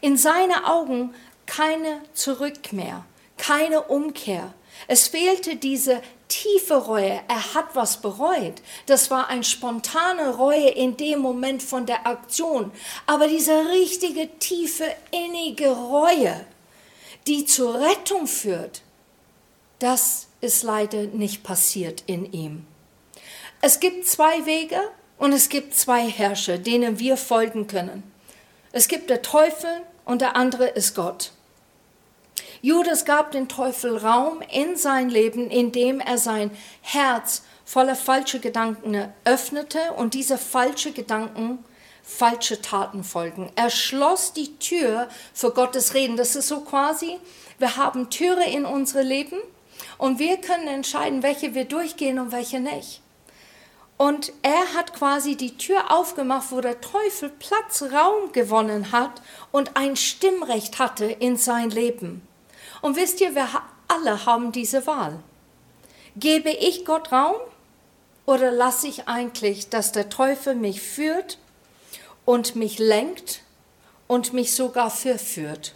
In 0.00 0.16
seine 0.16 0.66
Augen 0.66 1.14
keine 1.46 2.02
Zurück 2.12 2.72
mehr, 2.72 3.04
keine 3.36 3.82
Umkehr. 3.82 4.54
Es 4.86 5.08
fehlte 5.08 5.56
diese 5.56 6.02
tiefe 6.28 6.74
Reue. 6.74 7.20
Er 7.26 7.54
hat 7.54 7.74
was 7.74 8.00
bereut. 8.00 8.62
Das 8.86 9.10
war 9.10 9.28
eine 9.28 9.42
spontane 9.42 10.36
Reue 10.36 10.68
in 10.68 10.96
dem 10.96 11.18
Moment 11.18 11.62
von 11.62 11.84
der 11.84 12.06
Aktion. 12.06 12.70
Aber 13.06 13.26
diese 13.26 13.70
richtige, 13.70 14.28
tiefe, 14.38 14.84
innige 15.10 15.70
Reue, 15.70 16.44
die 17.26 17.44
zur 17.44 17.74
Rettung 17.80 18.28
führt, 18.28 18.82
das 19.80 20.27
ist 20.40 20.62
leider 20.62 21.04
nicht 21.04 21.42
passiert 21.42 22.04
in 22.06 22.32
ihm. 22.32 22.66
Es 23.60 23.80
gibt 23.80 24.06
zwei 24.06 24.46
Wege 24.46 24.80
und 25.18 25.32
es 25.32 25.48
gibt 25.48 25.74
zwei 25.74 26.08
Herrscher, 26.08 26.58
denen 26.58 26.98
wir 26.98 27.16
folgen 27.16 27.66
können. 27.66 28.02
Es 28.70 28.88
gibt 28.88 29.10
der 29.10 29.22
Teufel 29.22 29.82
und 30.04 30.20
der 30.20 30.36
andere 30.36 30.68
ist 30.68 30.94
Gott. 30.94 31.32
Judas 32.60 33.04
gab 33.04 33.32
den 33.32 33.48
Teufel 33.48 33.96
Raum 33.96 34.42
in 34.52 34.76
sein 34.76 35.10
Leben, 35.10 35.50
indem 35.50 36.00
er 36.00 36.18
sein 36.18 36.50
Herz 36.82 37.42
voller 37.64 37.96
falscher 37.96 38.38
Gedanken 38.38 39.12
öffnete 39.24 39.92
und 39.96 40.14
diese 40.14 40.38
falschen 40.38 40.94
Gedanken 40.94 41.64
falsche 42.02 42.62
Taten 42.62 43.04
folgen. 43.04 43.52
Er 43.54 43.70
schloss 43.70 44.32
die 44.32 44.56
Tür 44.58 45.08
für 45.34 45.50
Gottes 45.50 45.94
Reden. 45.94 46.16
Das 46.16 46.34
ist 46.36 46.48
so 46.48 46.60
quasi, 46.60 47.18
wir 47.58 47.76
haben 47.76 48.08
Türe 48.08 48.44
in 48.44 48.64
unsere 48.64 49.02
Leben 49.02 49.36
und 49.98 50.18
wir 50.18 50.38
können 50.38 50.68
entscheiden, 50.68 51.22
welche 51.22 51.54
wir 51.54 51.64
durchgehen 51.64 52.18
und 52.18 52.32
welche 52.32 52.60
nicht. 52.60 53.02
Und 53.96 54.32
er 54.42 54.74
hat 54.74 54.94
quasi 54.94 55.36
die 55.36 55.58
Tür 55.58 55.92
aufgemacht, 55.92 56.52
wo 56.52 56.60
der 56.60 56.80
Teufel 56.80 57.30
Platz, 57.30 57.82
Raum 57.82 58.30
gewonnen 58.32 58.92
hat 58.92 59.20
und 59.50 59.76
ein 59.76 59.96
Stimmrecht 59.96 60.78
hatte 60.78 61.06
in 61.06 61.36
sein 61.36 61.70
Leben. 61.70 62.22
Und 62.80 62.96
wisst 62.96 63.20
ihr, 63.20 63.34
wir 63.34 63.48
alle 63.88 64.24
haben 64.24 64.52
diese 64.52 64.86
Wahl. 64.86 65.18
Gebe 66.14 66.50
ich 66.50 66.84
Gott 66.84 67.10
Raum 67.10 67.36
oder 68.24 68.52
lasse 68.52 68.86
ich 68.86 69.08
eigentlich, 69.08 69.68
dass 69.68 69.90
der 69.90 70.10
Teufel 70.10 70.54
mich 70.54 70.80
führt 70.80 71.38
und 72.24 72.54
mich 72.54 72.78
lenkt 72.78 73.42
und 74.06 74.32
mich 74.32 74.54
sogar 74.54 74.90
verführt? 74.90 75.74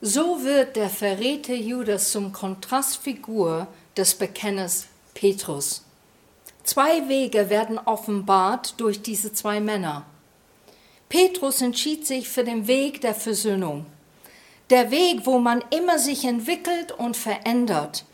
So 0.00 0.44
wird 0.44 0.76
der 0.76 0.90
Verräter 0.90 1.54
Judas 1.54 2.12
zum 2.12 2.32
Kontrastfigur 2.32 3.66
des 3.96 4.14
Bekenners 4.14 4.86
Petrus. 5.12 5.82
Zwei 6.62 7.08
Wege 7.08 7.50
werden 7.50 7.78
offenbart 7.78 8.78
durch 8.80 9.02
diese 9.02 9.32
zwei 9.32 9.58
Männer. 9.58 10.06
Petrus 11.08 11.60
entschied 11.62 12.06
sich 12.06 12.28
für 12.28 12.44
den 12.44 12.68
Weg 12.68 13.00
der 13.00 13.14
Versöhnung. 13.14 13.86
Der 14.70 14.92
Weg, 14.92 15.26
wo 15.26 15.40
man 15.40 15.64
immer 15.70 15.98
sich 15.98 16.24
entwickelt 16.24 16.92
und 16.92 17.16
verändert. 17.16 18.04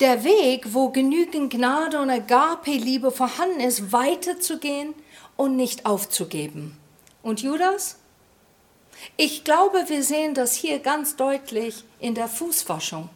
Der 0.00 0.24
Weg, 0.24 0.74
wo 0.74 0.88
genügend 0.88 1.52
Gnade 1.52 2.00
und 2.00 2.10
Agape-Liebe 2.10 3.12
vorhanden 3.12 3.60
ist, 3.60 3.92
weiterzugehen 3.92 4.92
und 5.36 5.54
nicht 5.54 5.86
aufzugeben. 5.86 6.76
Und 7.22 7.42
Judas? 7.42 8.01
Ich 9.16 9.44
glaube, 9.44 9.88
wir 9.88 10.02
sehen 10.02 10.34
das 10.34 10.54
hier 10.54 10.78
ganz 10.78 11.16
deutlich 11.16 11.84
in 12.00 12.14
der 12.14 12.28
Fußwaschung. 12.28 13.08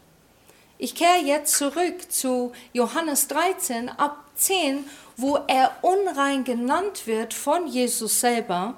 Ich 0.79 0.95
kehre 0.95 1.19
jetzt 1.25 1.57
zurück 1.57 2.11
zu 2.11 2.53
Johannes 2.73 3.29
13 3.29 3.89
ab 3.89 4.25
10, 4.35 4.85
wo 5.17 5.39
er 5.47 5.73
unrein 5.81 6.45
genannt 6.45 7.07
wird 7.07 7.33
von 7.33 7.67
Jesus 7.67 8.21
selber, 8.21 8.75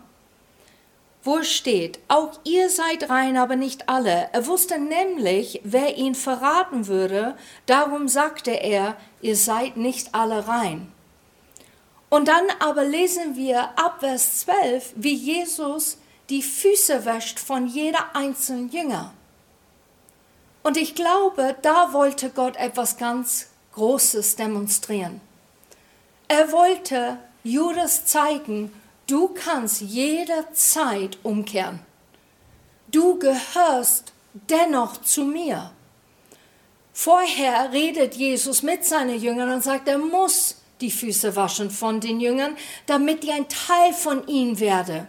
wo 1.25 1.43
steht, 1.43 1.99
auch 2.07 2.39
ihr 2.45 2.71
seid 2.71 3.11
rein, 3.11 3.37
aber 3.37 3.57
nicht 3.57 3.89
alle. 3.89 4.29
Er 4.33 4.47
wusste 4.47 4.79
nämlich, 4.79 5.61
wer 5.65 5.97
ihn 5.97 6.15
verraten 6.15 6.87
würde, 6.87 7.37
darum 7.67 8.07
sagte 8.07 8.53
er, 8.53 8.97
ihr 9.21 9.37
seid 9.37 9.77
nicht 9.77 10.15
alle 10.15 10.47
rein. 10.47 10.93
Und 12.09 12.29
dann 12.29 12.45
aber 12.61 12.85
lesen 12.85 13.37
wir 13.37 13.77
ab 13.77 13.97
Vers 14.01 14.41
12, 14.41 14.93
wie 14.97 15.15
Jesus 15.15 15.99
die 16.31 16.43
Füße 16.43 17.05
wäscht 17.05 17.39
von 17.39 17.67
jeder 17.67 18.15
einzelnen 18.15 18.71
Jünger. 18.71 19.13
Und 20.63 20.77
ich 20.77 20.95
glaube, 20.95 21.57
da 21.63 21.93
wollte 21.93 22.31
Gott 22.31 22.57
etwas 22.57 22.97
ganz 22.97 23.49
Großes 23.73 24.37
demonstrieren. 24.37 25.21
Er 26.27 26.53
wollte 26.53 27.19
Judas 27.43 28.05
zeigen, 28.05 28.73
du 29.07 29.29
kannst 29.29 29.81
jederzeit 29.81 31.19
umkehren. 31.23 31.81
Du 32.91 33.19
gehörst 33.19 34.13
dennoch 34.33 34.99
zu 34.99 35.25
mir. 35.25 35.71
Vorher 36.93 37.73
redet 37.73 38.17
Jesus 38.17 38.63
mit 38.63 38.85
seinen 38.85 39.21
Jüngern 39.21 39.53
und 39.53 39.63
sagt, 39.63 39.89
er 39.89 39.99
muss 39.99 40.57
die 40.81 40.91
Füße 40.91 41.35
waschen 41.37 41.71
von 41.71 42.01
den 42.01 42.21
Jüngern, 42.21 42.57
damit 42.87 43.23
die 43.23 43.33
ein 43.33 43.49
Teil 43.49 43.93
von 43.93 44.27
ihnen 44.27 44.59
werde. 44.59 45.07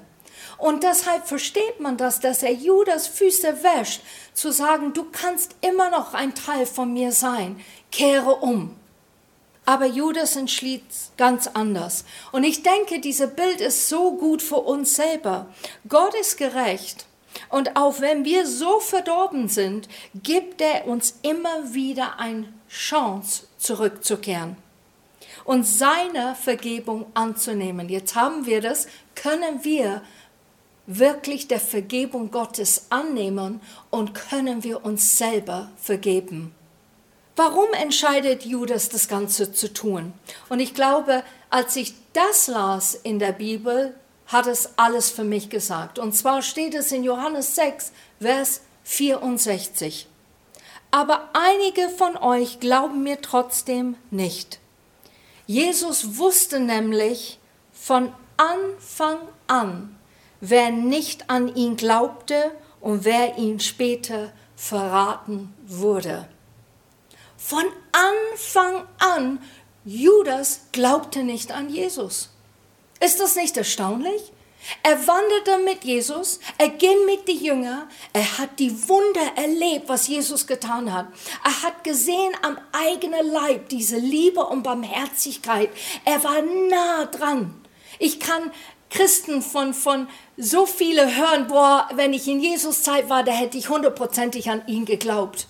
Und 0.59 0.83
deshalb 0.83 1.25
versteht 1.25 1.79
man 1.79 1.97
das, 1.97 2.19
dass 2.19 2.43
er 2.43 2.51
Judas 2.51 3.07
Füße 3.07 3.63
wäscht, 3.63 4.01
zu 4.33 4.51
sagen, 4.51 4.93
du 4.93 5.05
kannst 5.09 5.55
immer 5.61 5.89
noch 5.89 6.13
ein 6.13 6.35
Teil 6.35 6.65
von 6.65 6.93
mir 6.93 7.11
sein, 7.11 7.59
kehre 7.91 8.35
um. 8.35 8.75
Aber 9.65 9.85
Judas 9.85 10.35
entschließt 10.35 11.15
ganz 11.15 11.47
anders. 11.47 12.03
Und 12.31 12.43
ich 12.43 12.63
denke, 12.63 12.99
dieses 12.99 13.29
Bild 13.35 13.61
ist 13.61 13.87
so 13.87 14.13
gut 14.13 14.41
für 14.41 14.57
uns 14.57 14.95
selber. 14.95 15.47
Gott 15.87 16.13
ist 16.15 16.37
gerecht. 16.37 17.05
Und 17.49 17.75
auch 17.75 18.01
wenn 18.01 18.25
wir 18.25 18.45
so 18.45 18.79
verdorben 18.79 19.47
sind, 19.47 19.87
gibt 20.15 20.61
er 20.61 20.87
uns 20.87 21.19
immer 21.21 21.73
wieder 21.73 22.19
eine 22.19 22.51
Chance, 22.67 23.43
zurückzukehren 23.57 24.57
und 25.45 25.63
seine 25.65 26.35
Vergebung 26.35 27.07
anzunehmen. 27.13 27.89
Jetzt 27.89 28.15
haben 28.15 28.45
wir 28.45 28.61
das, 28.61 28.87
können 29.15 29.63
wir 29.63 30.01
wirklich 30.89 31.47
der 31.47 31.59
Vergebung 31.59 32.31
Gottes 32.31 32.87
annehmen 32.89 33.61
und 33.91 34.15
können 34.15 34.63
wir 34.63 34.83
uns 34.83 35.17
selber 35.17 35.69
vergeben. 35.77 36.53
Warum 37.35 37.71
entscheidet 37.73 38.43
Judas 38.43 38.89
das 38.89 39.07
Ganze 39.07 39.53
zu 39.53 39.71
tun? 39.71 40.13
Und 40.49 40.59
ich 40.59 40.73
glaube, 40.73 41.23
als 41.51 41.75
ich 41.75 41.93
das 42.13 42.47
las 42.47 42.95
in 42.95 43.19
der 43.19 43.33
Bibel, 43.33 43.93
hat 44.25 44.47
es 44.47 44.77
alles 44.77 45.11
für 45.11 45.23
mich 45.23 45.49
gesagt. 45.49 45.99
Und 45.99 46.15
zwar 46.15 46.41
steht 46.41 46.73
es 46.73 46.91
in 46.91 47.03
Johannes 47.03 47.55
6, 47.55 47.91
Vers 48.19 48.61
64. 48.83 50.07
Aber 50.89 51.29
einige 51.33 51.87
von 51.89 52.17
euch 52.17 52.59
glauben 52.59 53.03
mir 53.03 53.21
trotzdem 53.21 53.95
nicht. 54.09 54.59
Jesus 55.45 56.17
wusste 56.17 56.59
nämlich 56.59 57.39
von 57.71 58.11
Anfang 58.37 59.19
an, 59.47 59.98
wer 60.41 60.71
nicht 60.71 61.29
an 61.29 61.55
ihn 61.55 61.75
glaubte 61.75 62.51
und 62.81 63.05
wer 63.05 63.37
ihn 63.37 63.59
später 63.59 64.31
verraten 64.55 65.53
wurde. 65.65 66.27
Von 67.37 67.63
Anfang 67.91 68.83
an, 68.99 69.41
Judas 69.85 70.61
glaubte 70.71 71.23
nicht 71.23 71.51
an 71.51 71.69
Jesus. 71.69 72.29
Ist 72.99 73.19
das 73.19 73.35
nicht 73.35 73.55
erstaunlich? 73.57 74.33
Er 74.83 75.07
wanderte 75.07 75.57
mit 75.63 75.85
Jesus, 75.85 76.39
er 76.57 76.69
ging 76.69 77.05
mit 77.05 77.27
den 77.27 77.41
Jüngern, 77.41 77.89
er 78.11 78.37
hat 78.37 78.59
die 78.59 78.89
Wunder 78.89 79.37
erlebt, 79.37 79.87
was 79.87 80.07
Jesus 80.07 80.45
getan 80.45 80.93
hat. 80.93 81.07
Er 81.43 81.63
hat 81.63 81.83
gesehen 81.83 82.33
am 82.41 82.57
eigenen 82.73 83.31
Leib 83.31 83.69
diese 83.69 83.97
Liebe 83.97 84.41
und 84.45 84.63
Barmherzigkeit. 84.63 85.69
Er 86.03 86.21
war 86.23 86.41
nah 86.41 87.05
dran. 87.05 87.55
Ich 87.99 88.19
kann 88.19 88.51
Christen 88.89 89.41
von, 89.41 89.73
von 89.73 90.07
so 90.41 90.65
viele 90.65 91.17
hören, 91.17 91.47
boah, 91.47 91.89
wenn 91.93 92.13
ich 92.13 92.25
in 92.27 92.39
Jesus 92.39 92.81
Zeit 92.83 93.09
war, 93.09 93.23
da 93.23 93.33
hätte 93.33 93.57
ich 93.57 93.67
hundertprozentig 93.67 94.49
an 94.49 94.65
ihn 94.67 94.85
geglaubt. 94.85 95.47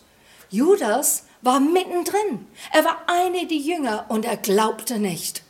Judas 0.49 1.25
war 1.43 1.59
mittendrin. 1.59 2.47
Er 2.73 2.83
war 2.83 3.03
eine 3.05 3.45
der 3.45 3.57
Jünger 3.57 4.05
und 4.09 4.25
er 4.25 4.35
glaubte 4.35 4.97
nicht. 4.97 5.43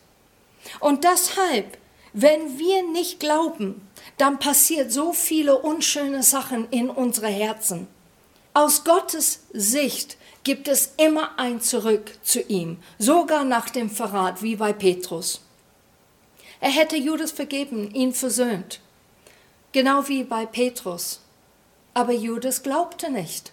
Und 0.82 1.06
deshalb, 1.06 1.78
wenn 2.12 2.60
wir 2.60 2.84
nicht 2.92 3.22
glauben, 3.22 3.88
dann 4.18 4.40
passiert 4.40 4.92
so 4.92 5.14
viele 5.14 5.58
unschöne 5.58 6.22
Sachen 6.22 6.68
in 6.70 6.90
unsere 6.90 7.30
Herzen. 7.30 7.88
Aus 8.54 8.84
Gottes 8.84 9.44
Sicht 9.54 10.18
gibt 10.44 10.68
es 10.68 10.96
immer 10.98 11.40
ein 11.40 11.62
Zurück 11.62 12.12
zu 12.24 12.42
ihm, 12.42 12.78
sogar 12.98 13.46
nach 13.46 13.70
dem 13.70 13.90
Verrat, 13.90 14.44
wie 14.44 14.58
bei 14.58 14.74
Petrus. 14.74 15.40
Er 16.60 16.72
hätte 16.72 16.98
Judas 16.98 17.32
vergeben, 17.32 17.94
ihn 17.94 18.14
versöhnt, 18.14 18.82
genau 19.72 20.08
wie 20.08 20.24
bei 20.24 20.46
Petrus. 20.46 21.22
Aber 21.94 22.14
Judas 22.14 22.64
glaubte 22.64 23.12
nicht. 23.12 23.52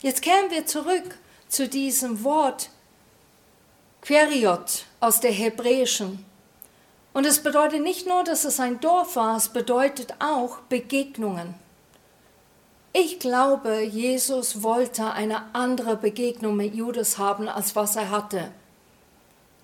Jetzt 0.00 0.22
kehren 0.22 0.50
wir 0.50 0.66
zurück 0.66 1.18
zu 1.48 1.68
diesem 1.68 2.24
Wort 2.24 2.70
Queriot 4.02 4.84
aus 5.00 5.20
der 5.20 5.32
Hebräischen. 5.32 6.24
Und 7.14 7.24
es 7.24 7.42
bedeutet 7.42 7.82
nicht 7.82 8.06
nur, 8.06 8.24
dass 8.24 8.44
es 8.44 8.60
ein 8.60 8.80
Dorf 8.80 9.16
war, 9.16 9.36
es 9.36 9.48
bedeutet 9.48 10.14
auch 10.18 10.58
Begegnungen. 10.68 11.54
Ich 12.92 13.18
glaube, 13.18 13.80
Jesus 13.82 14.62
wollte 14.62 15.12
eine 15.12 15.54
andere 15.54 15.96
Begegnung 15.96 16.56
mit 16.56 16.74
Judas 16.74 17.18
haben, 17.18 17.48
als 17.48 17.74
was 17.74 17.96
er 17.96 18.10
hatte. 18.10 18.52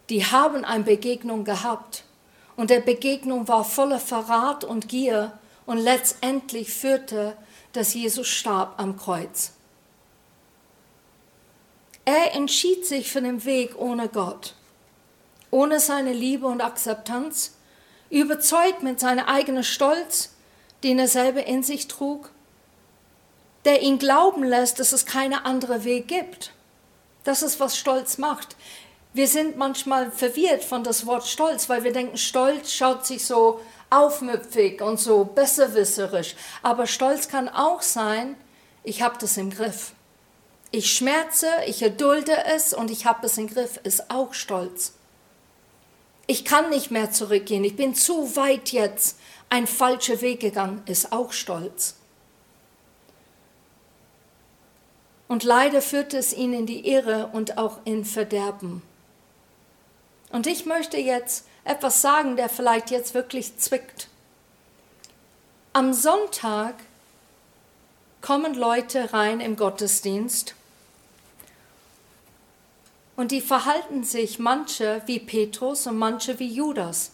Die 0.09 0.25
haben 0.25 0.65
eine 0.65 0.85
Begegnung 0.85 1.45
gehabt 1.45 2.05
und 2.61 2.69
der 2.69 2.81
Begegnung 2.81 3.49
war 3.49 3.65
voller 3.65 3.99
Verrat 3.99 4.65
und 4.65 4.87
Gier 4.87 5.33
und 5.65 5.79
letztendlich 5.79 6.71
führte, 6.71 7.35
dass 7.73 7.95
Jesus 7.95 8.29
starb 8.29 8.75
am 8.77 8.99
Kreuz. 8.99 9.53
Er 12.05 12.35
entschied 12.35 12.85
sich 12.85 13.11
für 13.11 13.23
den 13.23 13.47
Weg 13.47 13.79
ohne 13.79 14.09
Gott, 14.09 14.57
ohne 15.51 15.81
seine 15.81 16.13
Liebe 16.13 16.47
und 16.49 16.61
Akzeptanz, 16.61 17.55
überzeugt 18.11 18.83
mit 18.83 19.01
seinem 19.01 19.25
eigenen 19.25 19.65
Stolz, 19.65 20.35
den 20.83 20.99
er 20.99 21.09
selber 21.09 21.47
in 21.47 21.63
sich 21.63 21.89
trug, 21.89 22.31
der 23.65 23.81
ihn 23.81 23.99
glauben 23.99 24.45
lässt, 24.45 24.79
dass 24.81 24.93
es 24.93 25.07
keinen 25.07 25.33
anderen 25.33 25.85
Weg 25.85 26.09
gibt. 26.09 26.53
Das 27.25 27.43
ist, 27.43 27.59
was 27.59 27.79
Stolz 27.79 28.19
macht. 28.19 28.55
Wir 29.13 29.27
sind 29.27 29.57
manchmal 29.57 30.11
verwirrt 30.13 30.63
von 30.63 30.85
das 30.85 31.05
Wort 31.05 31.27
Stolz, 31.27 31.69
weil 31.69 31.83
wir 31.83 31.93
denken, 31.93 32.17
Stolz 32.17 32.73
schaut 32.73 33.05
sich 33.05 33.25
so 33.27 33.61
aufmüpfig 33.91 34.81
und 34.83 35.01
so 35.01 35.25
besserwisserisch. 35.25 36.37
Aber 36.63 36.87
Stolz 36.87 37.29
kann 37.29 37.49
auch 37.49 37.83
sein, 37.83 38.37
ich 38.85 39.03
habe 39.03 39.17
das 39.19 39.37
im 39.37 39.51
Griff. 39.51 39.93
Ich 40.71 40.93
schmerze, 40.93 41.49
ich 41.67 41.83
erdulde 41.83 42.45
es 42.55 42.73
und 42.73 42.93
ich 42.93 43.05
habe 43.05 43.27
es 43.27 43.37
im 43.37 43.49
Griff, 43.49 43.81
ist 43.83 44.11
auch 44.13 44.33
Stolz. 44.33 44.93
Ich 46.29 46.45
kann 46.45 46.71
nicht 46.71 46.93
mehr 46.93 47.11
zurückgehen, 47.11 47.65
ich 47.65 47.75
bin 47.75 47.97
zu 47.97 48.37
weit 48.37 48.71
jetzt 48.71 49.19
ein 49.49 49.67
falscher 49.67 50.21
Weg 50.21 50.39
gegangen, 50.39 50.85
ist 50.87 51.11
auch 51.11 51.33
Stolz. 51.33 51.97
Und 55.27 55.43
leider 55.43 55.83
führt 55.83 56.15
es 56.15 56.33
ihn 56.33 56.53
in 56.53 56.67
die 56.67 56.89
Irre 56.89 57.31
und 57.33 57.59
auch 57.59 57.79
in 57.85 58.05
Verderben. 58.05 58.83
Und 60.31 60.47
ich 60.47 60.67
möchte 60.67 60.97
jetzt 60.97 61.47
etwas 61.65 62.01
sagen, 62.01 62.37
der 62.37 62.49
vielleicht 62.49 62.91
jetzt 62.91 63.15
wirklich 63.15 63.57
zwickt. 63.59 64.09
Am 65.73 65.93
Sonntag 65.93 66.75
kommen 68.23 68.55
Leute 68.55 69.13
rein 69.13 69.41
im 69.41 69.57
Gottesdienst 69.57 70.55
und 73.17 73.33
die 73.33 73.41
verhalten 73.41 74.03
sich 74.03 74.39
manche 74.39 75.03
wie 75.07 75.19
Petrus 75.19 75.87
und 75.87 75.99
manche 75.99 76.39
wie 76.39 76.49
Judas. 76.49 77.13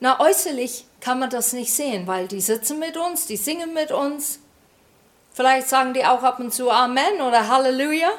Na, 0.00 0.20
äußerlich 0.20 0.86
kann 1.00 1.18
man 1.18 1.30
das 1.30 1.52
nicht 1.52 1.72
sehen, 1.74 2.06
weil 2.06 2.28
die 2.28 2.40
sitzen 2.40 2.78
mit 2.78 2.96
uns, 2.96 3.26
die 3.26 3.36
singen 3.36 3.74
mit 3.74 3.90
uns. 3.90 4.38
Vielleicht 5.32 5.68
sagen 5.68 5.94
die 5.94 6.04
auch 6.04 6.22
ab 6.22 6.40
und 6.40 6.52
zu 6.52 6.70
Amen 6.70 7.20
oder 7.20 7.48
Halleluja. 7.48 8.10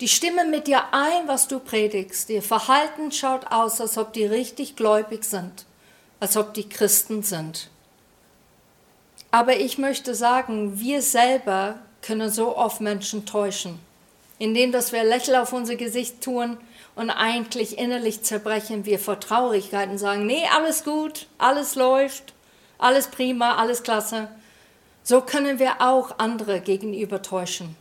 Die 0.00 0.08
stimmen 0.08 0.50
mit 0.50 0.66
dir 0.66 0.92
ein, 0.92 1.26
was 1.26 1.48
du 1.48 1.58
predigst. 1.58 2.28
Ihr 2.30 2.42
Verhalten 2.42 3.12
schaut 3.12 3.46
aus, 3.50 3.80
als 3.80 3.96
ob 3.96 4.12
die 4.12 4.26
richtig 4.26 4.76
gläubig 4.76 5.24
sind, 5.24 5.64
als 6.20 6.36
ob 6.36 6.54
die 6.54 6.68
Christen 6.68 7.22
sind. 7.22 7.70
Aber 9.30 9.56
ich 9.56 9.78
möchte 9.78 10.14
sagen, 10.14 10.78
wir 10.78 11.02
selber 11.02 11.78
können 12.02 12.30
so 12.30 12.56
oft 12.56 12.80
Menschen 12.80 13.26
täuschen 13.26 13.78
indem 14.38 14.72
dass 14.72 14.92
wir 14.92 15.04
Lächeln 15.04 15.38
auf 15.38 15.52
unser 15.52 15.76
Gesicht 15.76 16.20
tun 16.22 16.56
und 16.94 17.10
eigentlich 17.10 17.78
innerlich 17.78 18.22
zerbrechen 18.22 18.84
wir 18.84 18.98
vor 18.98 19.20
Traurigkeit 19.20 19.88
und 19.88 19.98
sagen, 19.98 20.26
nee, 20.26 20.44
alles 20.54 20.84
gut, 20.84 21.26
alles 21.38 21.74
läuft, 21.74 22.34
alles 22.78 23.08
prima, 23.08 23.56
alles 23.56 23.82
klasse. 23.82 24.28
So 25.02 25.20
können 25.20 25.58
wir 25.58 25.80
auch 25.80 26.18
andere 26.18 26.60
gegenüber 26.60 27.22
täuschen. 27.22 27.76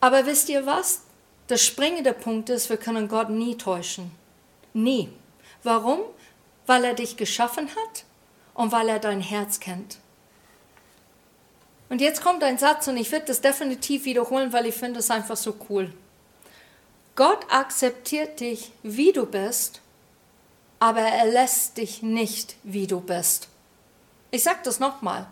Aber 0.00 0.26
wisst 0.26 0.48
ihr 0.48 0.66
was? 0.66 1.02
Der 1.48 1.56
springende 1.56 2.12
Punkt 2.12 2.50
ist, 2.50 2.68
wir 2.70 2.76
können 2.76 3.08
Gott 3.08 3.30
nie 3.30 3.56
täuschen. 3.56 4.10
Nie. 4.72 5.08
Warum? 5.62 6.00
Weil 6.66 6.84
er 6.84 6.94
dich 6.94 7.16
geschaffen 7.16 7.68
hat 7.68 8.04
und 8.54 8.70
weil 8.72 8.88
er 8.88 8.98
dein 8.98 9.20
Herz 9.20 9.60
kennt. 9.60 9.98
Und 11.88 12.00
jetzt 12.00 12.22
kommt 12.22 12.42
ein 12.44 12.58
Satz 12.58 12.86
und 12.86 12.98
ich 12.98 13.10
werde 13.10 13.26
das 13.26 13.40
definitiv 13.40 14.04
wiederholen, 14.04 14.52
weil 14.52 14.66
ich 14.66 14.74
finde 14.74 15.00
es 15.00 15.10
einfach 15.10 15.36
so 15.36 15.54
cool. 15.70 15.92
Gott 17.16 17.46
akzeptiert 17.50 18.40
dich, 18.40 18.70
wie 18.82 19.12
du 19.12 19.26
bist, 19.26 19.80
aber 20.78 21.00
er 21.00 21.26
lässt 21.26 21.78
dich 21.78 22.02
nicht, 22.02 22.56
wie 22.62 22.86
du 22.86 23.00
bist. 23.00 23.48
Ich 24.30 24.42
sage 24.42 24.60
das 24.62 24.78
nochmal. 24.78 25.26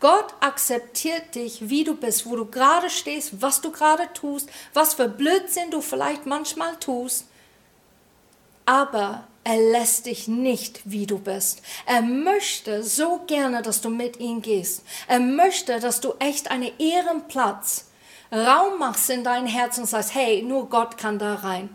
Gott 0.00 0.34
akzeptiert 0.40 1.34
dich, 1.34 1.68
wie 1.68 1.84
du 1.84 1.94
bist, 1.94 2.26
wo 2.26 2.34
du 2.34 2.46
gerade 2.46 2.88
stehst, 2.88 3.42
was 3.42 3.60
du 3.60 3.70
gerade 3.70 4.08
tust, 4.14 4.48
was 4.72 4.94
für 4.94 5.08
Blödsinn 5.08 5.70
du 5.70 5.82
vielleicht 5.82 6.24
manchmal 6.26 6.76
tust. 6.76 7.26
Aber 8.64 9.24
er 9.44 9.56
lässt 9.56 10.06
dich 10.06 10.26
nicht, 10.26 10.80
wie 10.84 11.06
du 11.06 11.18
bist. 11.18 11.62
Er 11.86 12.02
möchte 12.02 12.82
so 12.82 13.20
gerne, 13.26 13.62
dass 13.62 13.80
du 13.80 13.90
mit 13.90 14.20
ihm 14.20 14.42
gehst. 14.42 14.82
Er 15.06 15.20
möchte, 15.20 15.80
dass 15.80 16.00
du 16.00 16.14
echt 16.18 16.50
einen 16.50 16.70
Ehrenplatz 16.78 17.86
Raum 18.32 18.78
machst 18.78 19.10
in 19.10 19.24
dein 19.24 19.46
Herz 19.46 19.76
und 19.78 19.86
sagst, 19.86 20.14
hey, 20.14 20.42
nur 20.42 20.68
Gott 20.68 20.96
kann 20.96 21.18
da 21.18 21.34
rein. 21.34 21.74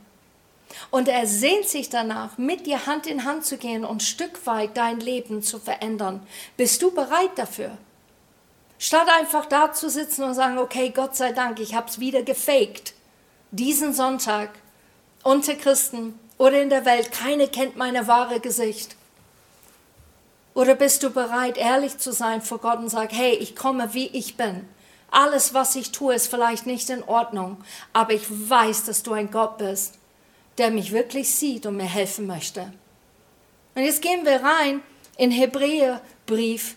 Und 0.89 1.07
er 1.07 1.27
sehnt 1.27 1.67
sich 1.67 1.89
danach, 1.89 2.37
mit 2.37 2.65
dir 2.65 2.85
Hand 2.85 3.07
in 3.07 3.25
Hand 3.25 3.45
zu 3.45 3.57
gehen 3.57 3.83
und 3.83 4.03
Stück 4.03 4.45
weit 4.45 4.77
dein 4.77 4.99
Leben 4.99 5.41
zu 5.41 5.59
verändern. 5.59 6.25
Bist 6.57 6.81
du 6.81 6.91
bereit 6.91 7.31
dafür? 7.35 7.77
Statt 8.77 9.07
einfach 9.17 9.45
da 9.45 9.71
zu 9.71 9.89
sitzen 9.89 10.23
und 10.23 10.33
sagen, 10.33 10.57
okay, 10.57 10.89
Gott 10.89 11.15
sei 11.15 11.31
Dank, 11.31 11.59
ich 11.59 11.75
habe 11.75 11.89
es 11.89 11.99
wieder 11.99 12.23
gefaked. 12.23 12.93
Diesen 13.51 13.93
Sonntag 13.93 14.49
unter 15.23 15.55
Christen 15.55 16.19
oder 16.37 16.61
in 16.61 16.69
der 16.69 16.85
Welt, 16.85 17.11
keine 17.11 17.47
kennt 17.47 17.77
meine 17.77 18.07
wahre 18.07 18.39
Gesicht. 18.39 18.95
Oder 20.53 20.75
bist 20.75 21.03
du 21.03 21.09
bereit, 21.09 21.57
ehrlich 21.57 21.97
zu 21.97 22.11
sein 22.11 22.41
vor 22.41 22.59
Gott 22.59 22.79
und 22.79 22.89
sag, 22.89 23.11
hey, 23.11 23.33
ich 23.35 23.55
komme, 23.55 23.93
wie 23.93 24.07
ich 24.07 24.37
bin. 24.37 24.67
Alles, 25.11 25.53
was 25.53 25.75
ich 25.75 25.91
tue, 25.91 26.13
ist 26.13 26.27
vielleicht 26.27 26.65
nicht 26.65 26.89
in 26.89 27.03
Ordnung, 27.03 27.57
aber 27.93 28.13
ich 28.13 28.25
weiß, 28.29 28.85
dass 28.85 29.03
du 29.03 29.13
ein 29.13 29.31
Gott 29.31 29.57
bist, 29.57 29.97
der 30.57 30.71
mich 30.71 30.91
wirklich 30.91 31.33
sieht 31.33 31.65
und 31.65 31.77
mir 31.77 31.83
helfen 31.83 32.27
möchte. 32.27 32.73
Und 33.75 33.83
jetzt 33.83 34.01
gehen 34.01 34.25
wir 34.25 34.41
rein 34.41 34.81
in 35.17 35.31
Hebräerbrief 35.31 36.75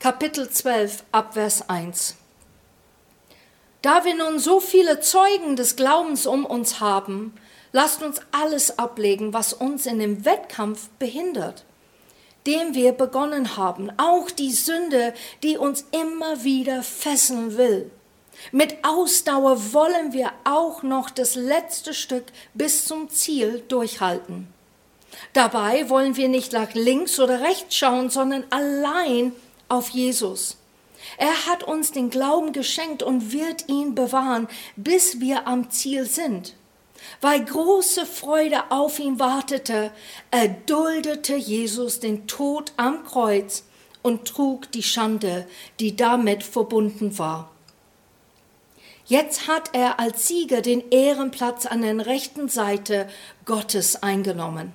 Kapitel 0.00 0.48
12 0.48 1.02
Abvers 1.10 1.68
1. 1.68 2.14
Da 3.82 4.04
wir 4.04 4.14
nun 4.14 4.38
so 4.38 4.60
viele 4.60 5.00
Zeugen 5.00 5.56
des 5.56 5.74
Glaubens 5.74 6.24
um 6.24 6.46
uns 6.46 6.78
haben, 6.78 7.34
lasst 7.72 8.04
uns 8.04 8.20
alles 8.30 8.78
ablegen, 8.78 9.32
was 9.32 9.52
uns 9.52 9.86
in 9.86 9.98
dem 9.98 10.24
Wettkampf 10.24 10.88
behindert, 11.00 11.64
dem 12.46 12.74
wir 12.74 12.92
begonnen 12.92 13.56
haben, 13.56 13.90
auch 13.96 14.30
die 14.30 14.52
Sünde, 14.52 15.14
die 15.42 15.58
uns 15.58 15.84
immer 15.90 16.44
wieder 16.44 16.84
fesseln 16.84 17.56
will. 17.56 17.90
Mit 18.52 18.76
Ausdauer 18.84 19.72
wollen 19.72 20.12
wir 20.12 20.30
auch 20.44 20.84
noch 20.84 21.10
das 21.10 21.34
letzte 21.34 21.92
Stück 21.92 22.26
bis 22.54 22.84
zum 22.84 23.10
Ziel 23.10 23.64
durchhalten. 23.66 24.46
Dabei 25.32 25.90
wollen 25.90 26.14
wir 26.14 26.28
nicht 26.28 26.52
nach 26.52 26.72
links 26.74 27.18
oder 27.18 27.40
rechts 27.40 27.74
schauen, 27.74 28.10
sondern 28.10 28.44
allein 28.50 29.32
auf 29.68 29.90
Jesus. 29.90 30.56
Er 31.16 31.46
hat 31.46 31.62
uns 31.62 31.92
den 31.92 32.10
Glauben 32.10 32.52
geschenkt 32.52 33.02
und 33.02 33.32
wird 33.32 33.68
ihn 33.68 33.94
bewahren, 33.94 34.48
bis 34.76 35.20
wir 35.20 35.46
am 35.46 35.70
Ziel 35.70 36.04
sind. 36.04 36.54
Weil 37.20 37.44
große 37.44 38.06
Freude 38.06 38.70
auf 38.70 38.98
ihn 38.98 39.18
wartete, 39.18 39.92
erduldete 40.30 41.36
Jesus 41.36 42.00
den 42.00 42.26
Tod 42.26 42.72
am 42.76 43.04
Kreuz 43.04 43.64
und 44.02 44.26
trug 44.26 44.70
die 44.72 44.82
Schande, 44.82 45.46
die 45.80 45.96
damit 45.96 46.42
verbunden 46.42 47.18
war. 47.18 47.50
Jetzt 49.06 49.48
hat 49.48 49.70
er 49.72 49.98
als 50.00 50.28
Sieger 50.28 50.60
den 50.60 50.90
Ehrenplatz 50.90 51.64
an 51.64 51.82
der 51.82 52.04
rechten 52.04 52.48
Seite 52.48 53.08
Gottes 53.46 54.02
eingenommen. 54.02 54.72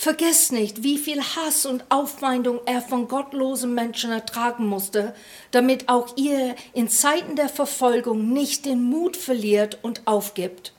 Vergiss 0.00 0.50
nicht, 0.50 0.82
wie 0.82 0.96
viel 0.96 1.20
Hass 1.20 1.66
und 1.66 1.84
Aufwindung 1.90 2.60
er 2.64 2.80
von 2.80 3.06
gottlosen 3.06 3.74
Menschen 3.74 4.10
ertragen 4.10 4.66
musste, 4.66 5.14
damit 5.50 5.90
auch 5.90 6.16
ihr 6.16 6.54
in 6.72 6.88
Zeiten 6.88 7.36
der 7.36 7.50
Verfolgung 7.50 8.32
nicht 8.32 8.64
den 8.64 8.82
Mut 8.82 9.14
verliert 9.14 9.76
und 9.82 10.06
aufgibt. 10.06 10.72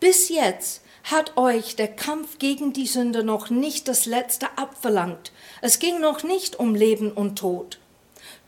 Bis 0.00 0.28
jetzt 0.28 0.82
hat 1.04 1.36
euch 1.36 1.76
der 1.76 1.86
Kampf 1.86 2.40
gegen 2.40 2.72
die 2.72 2.88
Sünde 2.88 3.22
noch 3.22 3.48
nicht 3.48 3.86
das 3.86 4.06
Letzte 4.06 4.48
abverlangt. 4.58 5.30
Es 5.60 5.78
ging 5.78 6.00
noch 6.00 6.24
nicht 6.24 6.58
um 6.58 6.74
Leben 6.74 7.12
und 7.12 7.38
Tod. 7.38 7.78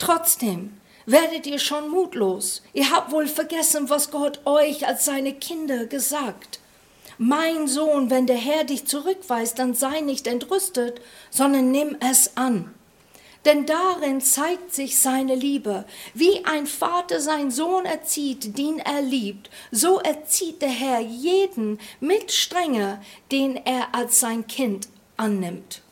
Trotzdem 0.01 0.77
werdet 1.07 1.47
ihr 1.47 1.61
schon 1.61 1.89
mutlos. 1.89 2.65
Ihr 2.73 2.91
habt 2.91 3.13
wohl 3.13 3.29
vergessen, 3.29 3.89
was 3.89 4.11
Gott 4.11 4.41
euch 4.45 4.89
als 4.89 5.05
seine 5.05 5.35
Kinder 5.35 5.87
gesagt 5.87 6.59
mein 7.19 7.69
Sohn, 7.69 8.11
wenn 8.11 8.27
der 8.27 8.37
Herr 8.37 8.65
dich 8.65 8.87
zurückweist, 8.87 9.59
dann 9.59 9.75
sei 9.75 10.01
nicht 10.01 10.27
entrüstet, 10.27 11.01
sondern 11.31 11.71
nimm 11.71 11.97
es 12.01 12.37
an. 12.37 12.75
Denn 13.45 13.67
darin 13.67 14.21
zeigt 14.21 14.75
sich 14.75 14.99
seine 14.99 15.35
Liebe. 15.35 15.85
Wie 16.15 16.45
ein 16.47 16.67
Vater 16.67 17.21
seinen 17.21 17.51
Sohn 17.51 17.85
erzieht, 17.85 18.57
den 18.57 18.79
er 18.79 19.03
liebt, 19.03 19.51
so 19.71 19.99
erzieht 20.01 20.63
der 20.63 20.71
Herr 20.71 21.01
jeden 21.01 21.79
mit 22.01 22.33
Strenge, 22.33 23.03
den 23.31 23.57
er 23.57 23.95
als 23.95 24.21
sein 24.21 24.47
Kind 24.47 24.89
annimmt. 25.17 25.84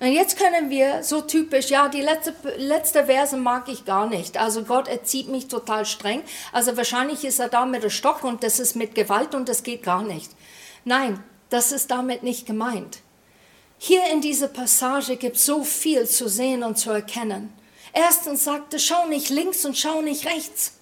Und 0.00 0.12
jetzt 0.12 0.38
können 0.38 0.70
wir 0.70 1.02
so 1.02 1.22
typisch, 1.22 1.70
ja, 1.70 1.88
die 1.88 2.02
letzte, 2.02 2.32
letzte 2.56 3.06
Verse 3.06 3.36
mag 3.36 3.68
ich 3.68 3.84
gar 3.84 4.06
nicht. 4.06 4.36
Also 4.38 4.62
Gott 4.62 4.86
erzieht 4.86 5.28
mich 5.28 5.48
total 5.48 5.86
streng. 5.86 6.22
Also 6.52 6.76
wahrscheinlich 6.76 7.24
ist 7.24 7.40
er 7.40 7.48
da 7.48 7.66
mit 7.66 7.82
dem 7.82 7.90
Stock 7.90 8.22
und 8.22 8.44
das 8.44 8.60
ist 8.60 8.76
mit 8.76 8.94
Gewalt 8.94 9.34
und 9.34 9.48
das 9.48 9.64
geht 9.64 9.82
gar 9.82 10.02
nicht. 10.02 10.30
Nein, 10.84 11.22
das 11.50 11.72
ist 11.72 11.90
damit 11.90 12.22
nicht 12.22 12.46
gemeint. 12.46 12.98
Hier 13.76 14.06
in 14.12 14.20
dieser 14.20 14.48
Passage 14.48 15.16
gibt 15.16 15.36
es 15.36 15.46
so 15.46 15.64
viel 15.64 16.06
zu 16.06 16.28
sehen 16.28 16.62
und 16.62 16.78
zu 16.78 16.90
erkennen. 16.90 17.52
Erstens 17.92 18.44
sagte, 18.44 18.78
schau 18.78 19.06
nicht 19.08 19.30
links 19.30 19.64
und 19.64 19.76
schau 19.76 20.02
nicht 20.02 20.26
rechts. 20.26 20.74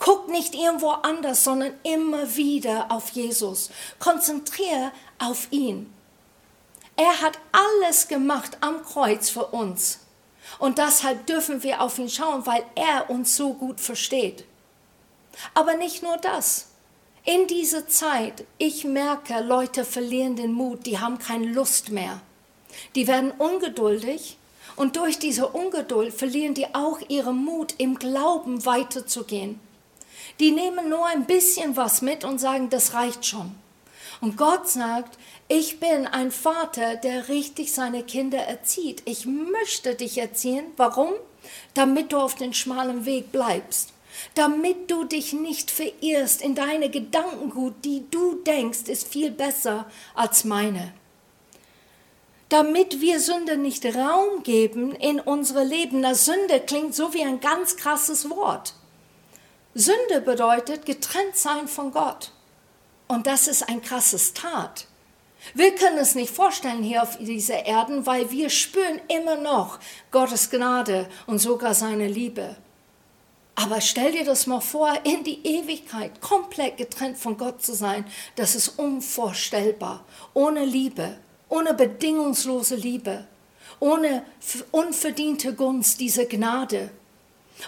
Guck 0.00 0.28
nicht 0.28 0.54
irgendwo 0.54 0.90
anders, 0.90 1.44
sondern 1.44 1.74
immer 1.84 2.34
wieder 2.36 2.90
auf 2.90 3.10
Jesus. 3.10 3.70
Konzentriere 4.00 4.90
auf 5.18 5.46
ihn. 5.52 5.93
Er 6.96 7.20
hat 7.20 7.38
alles 7.52 8.08
gemacht 8.08 8.58
am 8.60 8.84
Kreuz 8.84 9.30
für 9.30 9.46
uns. 9.46 10.00
Und 10.58 10.78
deshalb 10.78 11.26
dürfen 11.26 11.62
wir 11.62 11.80
auf 11.80 11.98
ihn 11.98 12.08
schauen, 12.08 12.46
weil 12.46 12.64
er 12.74 13.10
uns 13.10 13.36
so 13.36 13.54
gut 13.54 13.80
versteht. 13.80 14.44
Aber 15.54 15.76
nicht 15.76 16.02
nur 16.02 16.16
das. 16.18 16.66
In 17.24 17.46
dieser 17.46 17.88
Zeit, 17.88 18.44
ich 18.58 18.84
merke, 18.84 19.40
Leute 19.40 19.84
verlieren 19.84 20.36
den 20.36 20.52
Mut, 20.52 20.86
die 20.86 20.98
haben 20.98 21.18
keine 21.18 21.46
Lust 21.46 21.90
mehr. 21.90 22.20
Die 22.94 23.06
werden 23.06 23.30
ungeduldig 23.32 24.36
und 24.76 24.96
durch 24.96 25.18
diese 25.18 25.48
Ungeduld 25.48 26.12
verlieren 26.12 26.54
die 26.54 26.74
auch 26.74 27.00
ihren 27.08 27.42
Mut, 27.44 27.74
im 27.78 27.98
Glauben 27.98 28.66
weiterzugehen. 28.66 29.58
Die 30.40 30.52
nehmen 30.52 30.88
nur 30.88 31.06
ein 31.06 31.26
bisschen 31.26 31.76
was 31.76 32.02
mit 32.02 32.24
und 32.24 32.38
sagen, 32.38 32.70
das 32.70 32.92
reicht 32.94 33.24
schon. 33.24 33.54
Und 34.20 34.36
Gott 34.36 34.68
sagt, 34.68 35.18
ich 35.48 35.80
bin 35.80 36.06
ein 36.06 36.30
Vater, 36.30 36.96
der 36.96 37.28
richtig 37.28 37.72
seine 37.72 38.02
Kinder 38.02 38.38
erzieht. 38.38 39.02
Ich 39.04 39.26
möchte 39.26 39.94
dich 39.94 40.18
erziehen. 40.18 40.66
Warum? 40.76 41.12
Damit 41.74 42.12
du 42.12 42.18
auf 42.18 42.34
den 42.34 42.54
schmalen 42.54 43.04
Weg 43.04 43.32
bleibst. 43.32 43.92
Damit 44.34 44.90
du 44.90 45.04
dich 45.04 45.32
nicht 45.32 45.70
verirrst 45.70 46.40
in 46.42 46.54
deine 46.54 46.88
Gedankengut, 46.88 47.74
die 47.84 48.04
du 48.10 48.36
denkst, 48.36 48.88
ist 48.88 49.08
viel 49.08 49.30
besser 49.30 49.86
als 50.14 50.44
meine. 50.44 50.92
Damit 52.48 53.00
wir 53.00 53.20
Sünde 53.20 53.56
nicht 53.56 53.84
Raum 53.84 54.42
geben 54.42 54.94
in 54.94 55.18
unsere 55.18 55.64
Leben. 55.64 56.00
Na, 56.00 56.14
Sünde 56.14 56.60
klingt 56.60 56.94
so 56.94 57.12
wie 57.12 57.22
ein 57.22 57.40
ganz 57.40 57.76
krasses 57.76 58.30
Wort. 58.30 58.74
Sünde 59.74 60.20
bedeutet 60.20 60.86
getrennt 60.86 61.36
sein 61.36 61.66
von 61.66 61.90
Gott. 61.90 62.30
Und 63.06 63.26
das 63.26 63.48
ist 63.48 63.68
ein 63.68 63.82
krasses 63.82 64.34
Tat. 64.34 64.86
Wir 65.52 65.74
können 65.74 65.98
es 65.98 66.14
nicht 66.14 66.34
vorstellen 66.34 66.82
hier 66.82 67.02
auf 67.02 67.18
dieser 67.18 67.66
Erden, 67.66 68.06
weil 68.06 68.30
wir 68.30 68.48
spüren 68.48 69.00
immer 69.08 69.36
noch 69.36 69.78
Gottes 70.10 70.48
Gnade 70.48 71.06
und 71.26 71.38
sogar 71.38 71.74
seine 71.74 72.08
Liebe. 72.08 72.56
Aber 73.56 73.80
stell 73.80 74.12
dir 74.12 74.24
das 74.24 74.46
mal 74.46 74.60
vor, 74.60 74.92
in 75.04 75.22
die 75.22 75.46
Ewigkeit 75.46 76.20
komplett 76.20 76.76
getrennt 76.76 77.18
von 77.18 77.36
Gott 77.36 77.62
zu 77.62 77.74
sein, 77.74 78.04
das 78.36 78.56
ist 78.56 78.78
unvorstellbar. 78.78 80.04
Ohne 80.32 80.64
Liebe, 80.64 81.18
ohne 81.48 81.74
bedingungslose 81.74 82.74
Liebe, 82.74 83.26
ohne 83.78 84.24
unverdiente 84.72 85.54
Gunst, 85.54 86.00
diese 86.00 86.26
Gnade 86.26 86.90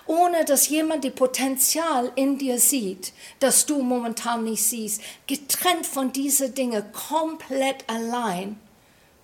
ohne 0.06 0.44
dass 0.44 0.68
jemand 0.68 1.04
die 1.04 1.10
Potenzial 1.10 2.12
in 2.14 2.38
dir 2.38 2.58
sieht, 2.58 3.12
das 3.40 3.66
du 3.66 3.82
momentan 3.82 4.44
nicht 4.44 4.62
siehst, 4.62 5.00
getrennt 5.26 5.86
von 5.86 6.12
diesen 6.12 6.54
Dingen, 6.54 6.84
komplett 6.92 7.88
allein, 7.88 8.60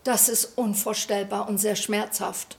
das 0.04 0.28
ist 0.28 0.56
unvorstellbar 0.56 1.48
und 1.48 1.58
sehr 1.58 1.76
schmerzhaft. 1.76 2.56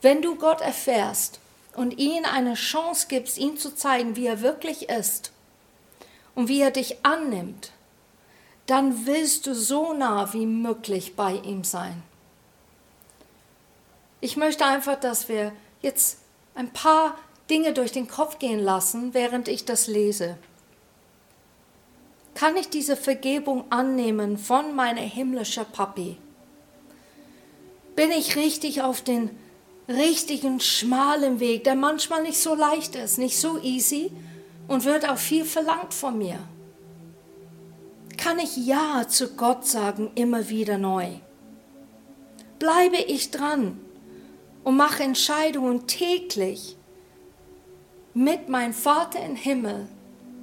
Wenn 0.00 0.22
du 0.22 0.36
Gott 0.36 0.60
erfährst 0.60 1.40
und 1.74 1.98
ihm 1.98 2.24
eine 2.24 2.54
Chance 2.54 3.06
gibst, 3.08 3.38
ihm 3.38 3.56
zu 3.56 3.74
zeigen, 3.74 4.16
wie 4.16 4.26
er 4.26 4.42
wirklich 4.42 4.88
ist 4.88 5.32
und 6.34 6.48
wie 6.48 6.60
er 6.60 6.70
dich 6.70 7.04
annimmt, 7.04 7.72
dann 8.66 9.06
willst 9.06 9.46
du 9.46 9.54
so 9.54 9.92
nah 9.92 10.32
wie 10.32 10.46
möglich 10.46 11.16
bei 11.16 11.34
ihm 11.34 11.64
sein. 11.64 12.02
Ich 14.20 14.36
möchte 14.36 14.64
einfach, 14.64 14.98
dass 14.98 15.28
wir 15.28 15.52
jetzt 15.80 16.18
ein 16.54 16.72
paar 16.72 17.16
Dinge 17.48 17.72
durch 17.72 17.92
den 17.92 18.08
Kopf 18.08 18.38
gehen 18.38 18.58
lassen, 18.58 19.14
während 19.14 19.48
ich 19.48 19.64
das 19.64 19.86
lese. 19.86 20.36
Kann 22.34 22.56
ich 22.56 22.68
diese 22.68 22.96
Vergebung 22.96 23.70
annehmen 23.70 24.38
von 24.38 24.74
meiner 24.74 25.00
himmlischen 25.00 25.64
Papi? 25.66 26.18
Bin 27.96 28.10
ich 28.10 28.36
richtig 28.36 28.82
auf 28.82 29.00
den 29.00 29.30
richtigen 29.88 30.60
schmalen 30.60 31.40
Weg, 31.40 31.64
der 31.64 31.74
manchmal 31.74 32.22
nicht 32.22 32.38
so 32.38 32.54
leicht 32.54 32.94
ist, 32.94 33.18
nicht 33.18 33.38
so 33.40 33.58
easy 33.58 34.12
und 34.68 34.84
wird 34.84 35.08
auch 35.08 35.16
viel 35.16 35.44
verlangt 35.44 35.94
von 35.94 36.18
mir. 36.18 36.38
Kann 38.16 38.38
ich 38.38 38.56
Ja 38.56 39.06
zu 39.08 39.34
Gott 39.34 39.64
sagen, 39.66 40.10
immer 40.14 40.48
wieder 40.48 40.76
neu? 40.76 41.08
Bleibe 42.58 42.96
ich 42.96 43.30
dran 43.30 43.80
und 44.68 44.76
mache 44.76 45.02
Entscheidungen 45.02 45.86
täglich 45.86 46.76
mit 48.12 48.50
meinem 48.50 48.74
Vater 48.74 49.18
im 49.24 49.34
Himmel 49.34 49.88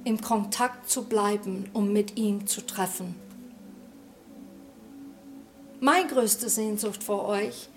im 0.02 0.20
Kontakt 0.20 0.90
zu 0.90 1.04
bleiben, 1.04 1.70
um 1.72 1.92
mit 1.92 2.16
ihm 2.16 2.44
zu 2.44 2.66
treffen. 2.66 3.14
Meine 5.78 6.08
größte 6.08 6.48
Sehnsucht 6.48 7.04
vor 7.04 7.26
euch 7.26 7.68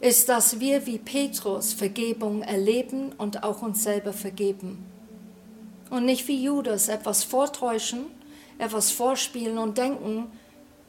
ist, 0.00 0.30
dass 0.30 0.58
wir 0.58 0.86
wie 0.86 0.96
Petrus 0.96 1.74
Vergebung 1.74 2.40
erleben 2.40 3.12
und 3.18 3.42
auch 3.42 3.60
uns 3.60 3.82
selber 3.82 4.14
vergeben. 4.14 4.86
Und 5.90 6.06
nicht 6.06 6.26
wie 6.28 6.42
Judas 6.42 6.88
etwas 6.88 7.24
vortäuschen, 7.24 8.06
etwas 8.56 8.90
vorspielen 8.90 9.58
und 9.58 9.76
denken, 9.76 10.28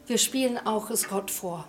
wir 0.07 0.19
spielen 0.19 0.57
auch 0.57 0.89
es 0.89 1.09
Gott 1.09 1.31
vor. 1.31 1.67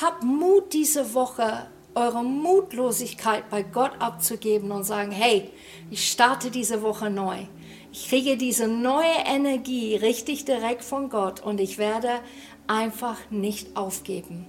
Habt 0.00 0.22
Mut 0.22 0.72
diese 0.72 1.14
Woche, 1.14 1.66
eure 1.94 2.22
Mutlosigkeit 2.22 3.48
bei 3.50 3.62
Gott 3.62 3.92
abzugeben 3.98 4.70
und 4.70 4.84
sagen, 4.84 5.10
hey, 5.10 5.50
ich 5.90 6.10
starte 6.10 6.50
diese 6.50 6.82
Woche 6.82 7.10
neu. 7.10 7.46
Ich 7.92 8.08
kriege 8.08 8.36
diese 8.36 8.68
neue 8.68 9.24
Energie 9.26 9.96
richtig 9.96 10.44
direkt 10.44 10.84
von 10.84 11.08
Gott 11.08 11.40
und 11.40 11.60
ich 11.60 11.78
werde 11.78 12.20
einfach 12.66 13.18
nicht 13.30 13.76
aufgeben. 13.76 14.46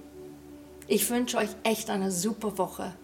Ich 0.86 1.10
wünsche 1.10 1.38
euch 1.38 1.50
echt 1.64 1.90
eine 1.90 2.12
super 2.12 2.56
Woche. 2.58 2.94